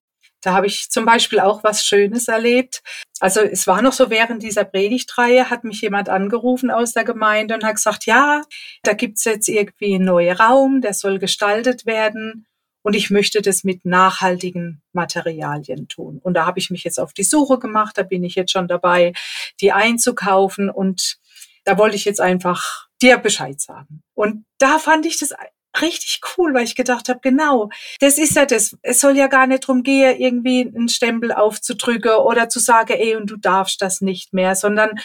Da 0.41 0.53
habe 0.53 0.67
ich 0.67 0.89
zum 0.89 1.05
Beispiel 1.05 1.39
auch 1.39 1.63
was 1.63 1.86
Schönes 1.86 2.27
erlebt. 2.27 2.82
Also 3.19 3.41
es 3.41 3.67
war 3.67 3.82
noch 3.82 3.91
so 3.91 4.10
während 4.10 4.41
dieser 4.41 4.63
Predigtreihe, 4.63 5.49
hat 5.49 5.65
mich 5.65 5.82
jemand 5.82 6.08
angerufen 6.08 6.71
aus 6.71 6.93
der 6.93 7.03
Gemeinde 7.03 7.55
und 7.55 7.63
hat 7.63 7.75
gesagt, 7.75 8.05
ja, 8.05 8.41
da 8.84 8.93
gibt's 8.93 9.25
jetzt 9.25 9.49
irgendwie 9.49 9.95
einen 9.95 10.05
neuen 10.05 10.36
Raum, 10.38 10.82
der 10.82 10.93
soll 10.93 11.19
gestaltet 11.19 11.86
werden 11.86 12.47
und 12.82 12.95
ich 12.95 13.10
möchte 13.10 13.41
das 13.41 13.63
mit 13.63 13.86
nachhaltigen 13.86 14.82
Materialien 14.93 15.89
tun. 15.89 16.19
Und 16.23 16.36
da 16.36 16.45
habe 16.45 16.60
ich 16.60 16.69
mich 16.69 16.86
jetzt 16.86 16.99
auf 16.99 17.13
die 17.13 17.23
Suche 17.23 17.60
gemacht, 17.60 17.97
da 17.97 18.03
bin 18.03 18.23
ich 18.23 18.36
jetzt 18.36 18.51
schon 18.51 18.67
dabei, 18.67 19.13
die 19.60 19.73
einzukaufen 19.73 20.69
und 20.69 21.18
da 21.69 21.77
wollte 21.77 21.95
ich 21.95 22.05
jetzt 22.05 22.19
einfach 22.19 22.88
dir 22.99 23.17
Bescheid 23.19 23.62
sagen. 23.62 24.01
Und 24.15 24.45
da 24.58 24.79
fand 24.79 25.05
ich 25.05 25.19
das 25.19 25.36
richtig 25.79 26.21
cool, 26.36 26.55
weil 26.55 26.63
ich 26.63 26.75
gedacht 26.75 27.10
habe, 27.10 27.19
genau, 27.21 27.69
das 27.99 28.17
ist 28.17 28.36
ja 28.36 28.47
das. 28.47 28.75
Es 28.82 28.99
soll 28.99 29.15
ja 29.15 29.27
gar 29.27 29.45
nicht 29.45 29.67
drum 29.67 29.84
gehen, 29.84 30.19
irgendwie 30.19 30.62
einen 30.62 30.89
Stempel 30.89 31.32
aufzudrücken 31.32 32.15
oder 32.15 32.49
zu 32.49 32.60
sagen, 32.60 32.93
ey, 32.93 33.15
und 33.15 33.29
du 33.29 33.38
darfst 33.38 33.84
das 33.84 34.01
nicht 34.01 34.34
mehr, 34.34 34.55
sondern 34.55 34.99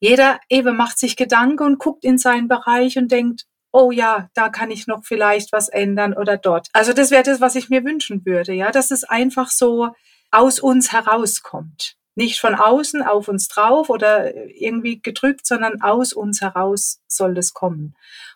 jeder 0.00 0.40
eben 0.50 0.76
macht 0.76 0.98
sich 0.98 1.14
Gedanken 1.14 1.62
und 1.62 1.78
guckt 1.78 2.04
in 2.04 2.18
seinen 2.18 2.48
Bereich 2.48 2.98
und 2.98 3.12
denkt, 3.12 3.44
oh 3.70 3.92
ja, 3.92 4.28
da 4.34 4.48
kann 4.48 4.72
ich 4.72 4.88
noch 4.88 5.04
vielleicht 5.04 5.52
was 5.52 5.68
ändern 5.68 6.12
oder 6.12 6.36
dort. 6.36 6.66
Also 6.72 6.92
das 6.92 7.12
wäre 7.12 7.22
das, 7.22 7.40
was 7.40 7.54
ich 7.54 7.68
mir 7.68 7.84
wünschen 7.84 8.26
würde, 8.26 8.52
ja, 8.52 8.72
dass 8.72 8.90
es 8.90 9.04
einfach 9.04 9.48
so 9.48 9.90
aus 10.32 10.58
uns 10.58 10.90
herauskommt. 10.90 11.96
Nicht 12.14 12.40
von 12.40 12.54
außen 12.54 13.02
auf 13.02 13.28
uns 13.28 13.48
drauf 13.48 13.90
oder 13.90 14.34
irgendwie 14.50 15.00
gedrückt, 15.00 15.46
sondern 15.46 15.80
aus 15.80 16.12
uns 16.12 16.40
heraus 16.40 17.00
soll 17.08 17.34
das 17.34 17.52
kommen. 17.52 17.94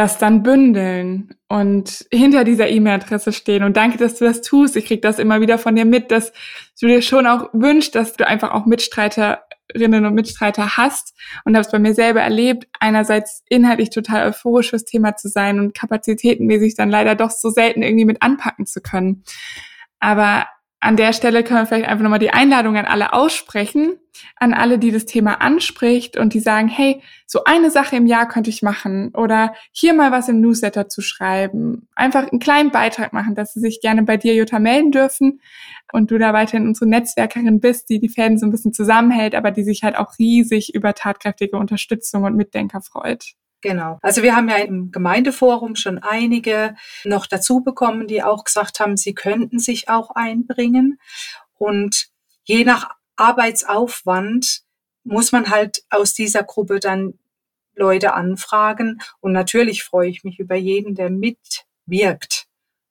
das 0.00 0.16
dann 0.16 0.42
bündeln 0.42 1.34
und 1.46 2.06
hinter 2.10 2.44
dieser 2.44 2.68
E-Mail-Adresse 2.70 3.32
stehen. 3.32 3.64
Und 3.64 3.76
danke, 3.76 3.98
dass 3.98 4.14
du 4.14 4.24
das 4.24 4.40
tust. 4.40 4.74
Ich 4.76 4.86
krieg 4.86 5.02
das 5.02 5.18
immer 5.18 5.42
wieder 5.42 5.58
von 5.58 5.76
dir 5.76 5.84
mit, 5.84 6.10
dass 6.10 6.32
du 6.80 6.86
dir 6.86 7.02
schon 7.02 7.26
auch 7.26 7.50
wünschst, 7.52 7.94
dass 7.94 8.14
du 8.14 8.26
einfach 8.26 8.52
auch 8.52 8.64
Mitstreiter 8.64 9.44
Mitstreiterinnen 9.70 10.06
und 10.06 10.14
Mitstreiter 10.14 10.76
hast 10.76 11.14
und 11.44 11.54
habe 11.54 11.64
es 11.64 11.70
bei 11.70 11.78
mir 11.78 11.94
selber 11.94 12.20
erlebt, 12.20 12.66
einerseits 12.78 13.44
inhaltlich 13.48 13.90
total 13.90 14.28
euphorisch 14.28 14.70
fürs 14.70 14.84
Thema 14.84 15.16
zu 15.16 15.28
sein 15.28 15.58
und 15.60 15.74
kapazitätenmäßig 15.74 16.74
dann 16.76 16.90
leider 16.90 17.14
doch 17.14 17.30
so 17.30 17.50
selten 17.50 17.82
irgendwie 17.82 18.04
mit 18.04 18.22
anpacken 18.22 18.66
zu 18.66 18.80
können. 18.80 19.22
Aber 19.98 20.46
an 20.80 20.96
der 20.96 21.12
Stelle 21.12 21.44
können 21.44 21.60
wir 21.60 21.66
vielleicht 21.66 21.88
einfach 21.88 22.02
nochmal 22.02 22.18
die 22.18 22.32
Einladung 22.32 22.76
an 22.78 22.86
alle 22.86 23.12
aussprechen, 23.12 23.98
an 24.36 24.54
alle, 24.54 24.78
die 24.78 24.90
das 24.90 25.04
Thema 25.04 25.42
anspricht 25.42 26.16
und 26.16 26.32
die 26.32 26.40
sagen, 26.40 26.68
hey, 26.68 27.02
so 27.26 27.44
eine 27.44 27.70
Sache 27.70 27.96
im 27.96 28.06
Jahr 28.06 28.26
könnte 28.26 28.48
ich 28.48 28.62
machen 28.62 29.10
oder 29.14 29.54
hier 29.72 29.92
mal 29.92 30.10
was 30.10 30.30
im 30.30 30.40
Newsletter 30.40 30.88
zu 30.88 31.02
schreiben. 31.02 31.86
Einfach 31.94 32.30
einen 32.30 32.40
kleinen 32.40 32.70
Beitrag 32.70 33.12
machen, 33.12 33.34
dass 33.34 33.52
sie 33.52 33.60
sich 33.60 33.82
gerne 33.82 34.04
bei 34.04 34.16
dir, 34.16 34.34
Jutta, 34.34 34.58
melden 34.58 34.90
dürfen 34.90 35.40
und 35.92 36.10
du 36.10 36.18
da 36.18 36.32
weiterhin 36.32 36.66
unsere 36.66 36.88
Netzwerkerin 36.88 37.60
bist, 37.60 37.90
die 37.90 38.00
die 38.00 38.08
Fäden 38.08 38.38
so 38.38 38.46
ein 38.46 38.50
bisschen 38.50 38.72
zusammenhält, 38.72 39.34
aber 39.34 39.50
die 39.50 39.64
sich 39.64 39.82
halt 39.82 39.96
auch 39.96 40.18
riesig 40.18 40.74
über 40.74 40.94
tatkräftige 40.94 41.58
Unterstützung 41.58 42.24
und 42.24 42.36
Mitdenker 42.36 42.80
freut. 42.80 43.34
Genau. 43.62 43.98
Also 44.02 44.22
wir 44.22 44.34
haben 44.34 44.48
ja 44.48 44.56
im 44.56 44.90
Gemeindeforum 44.90 45.76
schon 45.76 45.98
einige 45.98 46.76
noch 47.04 47.26
dazu 47.26 47.60
bekommen, 47.60 48.06
die 48.06 48.22
auch 48.22 48.44
gesagt 48.44 48.80
haben, 48.80 48.96
sie 48.96 49.14
könnten 49.14 49.58
sich 49.58 49.88
auch 49.88 50.10
einbringen. 50.14 50.98
Und 51.58 52.06
je 52.44 52.64
nach 52.64 52.90
Arbeitsaufwand 53.16 54.62
muss 55.04 55.32
man 55.32 55.50
halt 55.50 55.82
aus 55.90 56.14
dieser 56.14 56.42
Gruppe 56.42 56.80
dann 56.80 57.18
Leute 57.74 58.14
anfragen. 58.14 59.00
Und 59.20 59.32
natürlich 59.32 59.82
freue 59.82 60.08
ich 60.08 60.24
mich 60.24 60.38
über 60.38 60.56
jeden, 60.56 60.94
der 60.94 61.10
mitwirkt 61.10 62.46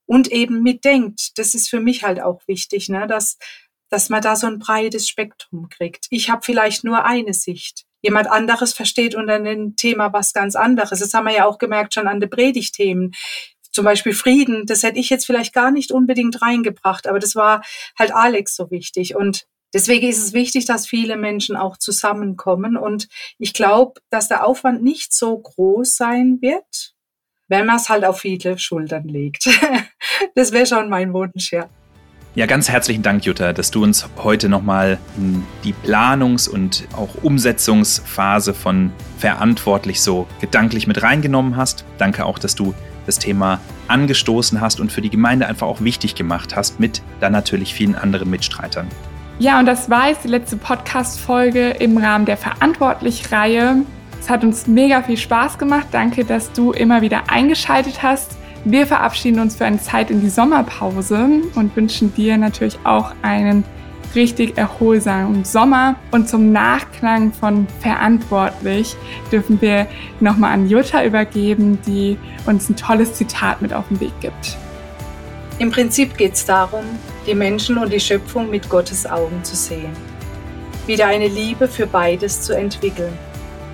und 0.05 0.32
eben 0.32 0.62
mitdenkt. 0.62 1.38
Das 1.38 1.55
ist 1.55 1.69
für 1.69 1.79
mich 1.79 2.03
halt 2.03 2.21
auch 2.21 2.41
wichtig, 2.47 2.89
ne? 2.89 3.08
dass, 3.08 3.38
dass 3.89 4.10
man 4.10 4.21
da 4.21 4.36
so 4.36 4.47
ein 4.47 4.60
breites 4.60 5.08
Spektrum 5.08 5.69
kriegt. 5.69 6.08
Ich 6.10 6.29
habe 6.29 6.41
vielleicht 6.43 6.84
nur 6.84 7.05
eine 7.05 7.34
Sicht 7.34 7.86
jemand 8.01 8.29
anderes 8.29 8.73
versteht 8.73 9.15
unter 9.15 9.35
einem 9.35 9.75
Thema 9.75 10.13
was 10.13 10.33
ganz 10.33 10.55
anderes. 10.55 10.99
Das 10.99 11.13
haben 11.13 11.25
wir 11.25 11.33
ja 11.33 11.45
auch 11.45 11.57
gemerkt 11.57 11.93
schon 11.93 12.07
an 12.07 12.19
den 12.19 12.29
Predigthemen. 12.29 13.13
Zum 13.71 13.85
Beispiel 13.85 14.13
Frieden, 14.13 14.65
das 14.65 14.83
hätte 14.83 14.99
ich 14.99 15.09
jetzt 15.09 15.25
vielleicht 15.25 15.53
gar 15.53 15.71
nicht 15.71 15.91
unbedingt 15.91 16.41
reingebracht, 16.41 17.07
aber 17.07 17.19
das 17.19 17.35
war 17.35 17.62
halt 17.97 18.13
Alex 18.13 18.55
so 18.55 18.71
wichtig. 18.71 19.15
Und 19.15 19.45
deswegen 19.73 20.07
ist 20.07 20.23
es 20.23 20.33
wichtig, 20.33 20.65
dass 20.65 20.88
viele 20.88 21.17
Menschen 21.17 21.55
auch 21.55 21.77
zusammenkommen. 21.77 22.77
Und 22.77 23.07
ich 23.38 23.53
glaube, 23.53 24.01
dass 24.09 24.27
der 24.27 24.45
Aufwand 24.45 24.83
nicht 24.83 25.13
so 25.13 25.38
groß 25.38 25.95
sein 25.95 26.39
wird, 26.41 26.95
wenn 27.47 27.65
man 27.65 27.75
es 27.75 27.89
halt 27.89 28.05
auf 28.05 28.19
viele 28.21 28.57
Schultern 28.57 29.07
legt. 29.07 29.49
das 30.35 30.51
wäre 30.51 30.65
schon 30.65 30.89
mein 30.89 31.13
Wunsch, 31.13 31.51
ja. 31.51 31.69
Ja, 32.39 32.45
ganz 32.45 32.69
herzlichen 32.69 33.04
Dank, 33.04 33.25
Jutta, 33.25 33.52
dass 33.52 33.69
du 33.69 33.84
uns 33.84 34.08
heute 34.15 34.47
nochmal 34.47 34.97
die 35.65 35.73
Planungs- 35.73 36.47
und 36.47 36.88
auch 36.95 37.10
Umsetzungsphase 37.21 38.54
von 38.54 38.93
Verantwortlich 39.17 39.99
so 39.99 40.25
gedanklich 40.39 40.88
mit 40.88 41.04
reingenommen 41.04 41.58
hast. 41.58 41.84
Danke 41.97 42.23
auch, 42.23 42.39
dass 42.39 42.56
du 42.56 42.73
das 43.06 43.19
Thema 43.19 43.60
angestoßen 43.89 44.62
hast 44.62 44.80
und 44.80 44.89
für 44.89 45.02
die 45.02 45.10
Gemeinde 45.10 45.47
einfach 45.47 45.67
auch 45.67 45.82
wichtig 45.82 46.15
gemacht 46.15 46.56
hast, 46.56 46.80
mit 46.80 47.02
dann 47.19 47.34
natürlich 47.34 47.73
vielen 47.73 47.95
anderen 47.95 48.30
Mitstreitern. 48.30 48.88
Ja, 49.39 49.60
und 49.60 49.65
das 49.65 49.89
war 49.89 50.08
jetzt 50.08 50.23
die 50.23 50.30
letzte 50.30 50.56
Podcast-Folge 50.56 51.71
im 51.71 51.97
Rahmen 51.97 52.23
der 52.23 52.38
Verantwortlich-Reihe. 52.38 53.82
Es 54.17 54.30
hat 54.30 54.45
uns 54.45 54.65
mega 54.65 55.04
viel 55.04 55.17
Spaß 55.17 55.58
gemacht. 55.58 55.88
Danke, 55.91 56.23
dass 56.23 56.54
du 56.54 56.71
immer 56.71 57.02
wieder 57.02 57.23
eingeschaltet 57.30 58.02
hast. 58.02 58.38
Wir 58.65 58.86
verabschieden 58.86 59.39
uns 59.39 59.56
für 59.56 59.65
eine 59.65 59.80
Zeit 59.80 60.12
in 60.12 60.22
die 60.22 60.30
Sommerpause 60.30 61.28
und 61.56 61.76
wünschen 61.76 62.13
dir 62.13 62.38
natürlich 62.38 62.78
auch 62.84 63.13
einen 63.22 63.63
richtig 64.15 64.58
erholsamen 64.58 65.45
Sommer. 65.45 65.95
Und 66.12 66.28
zum 66.28 66.52
Nachklang 66.52 67.32
von 67.32 67.67
Verantwortlich 67.82 68.95
dürfen 69.32 69.62
wir 69.62 69.88
nochmal 70.19 70.54
an 70.54 70.67
Jutta 70.67 71.06
übergeben, 71.06 71.80
die 71.86 72.17
uns 72.45 72.69
ein 72.69 72.76
tolles 72.76 73.13
Zitat 73.13 73.62
mit 73.62 73.74
auf 73.74 73.88
den 73.88 74.00
Weg 74.00 74.12
gibt. 74.19 74.58
Im 75.60 75.72
Prinzip 75.72 76.17
geht 76.17 76.34
es 76.34 76.45
darum, 76.45 76.84
die 77.28 77.36
Menschen 77.36 77.78
und 77.78 77.91
die 77.91 78.00
Schöpfung 78.00 78.50
mit 78.50 78.69
Gottes 78.69 79.06
Augen 79.06 79.43
zu 79.43 79.56
sehen. 79.56 79.91
Wieder 80.88 81.08
eine 81.08 81.28
Liebe 81.28 81.67
für 81.67 81.86
beides 81.86 82.41
zu 82.41 82.56
entwickeln 82.56 83.13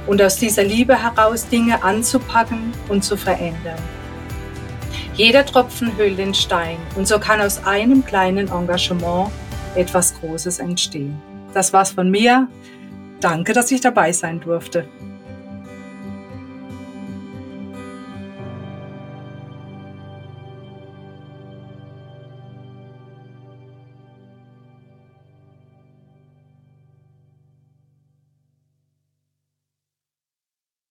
und 0.08 0.22
aus 0.22 0.38
dieser 0.38 0.64
Liebe 0.64 1.02
heraus 1.02 1.48
Dinge 1.48 1.84
anzupacken 1.84 2.74
und 2.90 3.04
zu 3.04 3.16
verändern. 3.16 3.78
Jeder 5.16 5.46
Tropfen 5.46 5.96
hüllt 5.96 6.18
den 6.18 6.34
Stein 6.34 6.78
und 6.98 7.08
so 7.08 7.20
kann 7.20 7.40
aus 7.40 7.66
einem 7.66 8.04
kleinen 8.04 8.50
Engagement 8.50 9.32
etwas 9.76 10.14
Großes 10.20 10.60
entstehen. 10.60 11.22
Das 11.54 11.72
war's 11.72 11.92
von 11.92 12.12
mir. 12.12 12.50
Danke, 13.22 13.54
dass 13.54 13.72
ich 13.72 13.80
dabei 13.80 14.12
sein 14.12 14.42
durfte. 14.42 14.90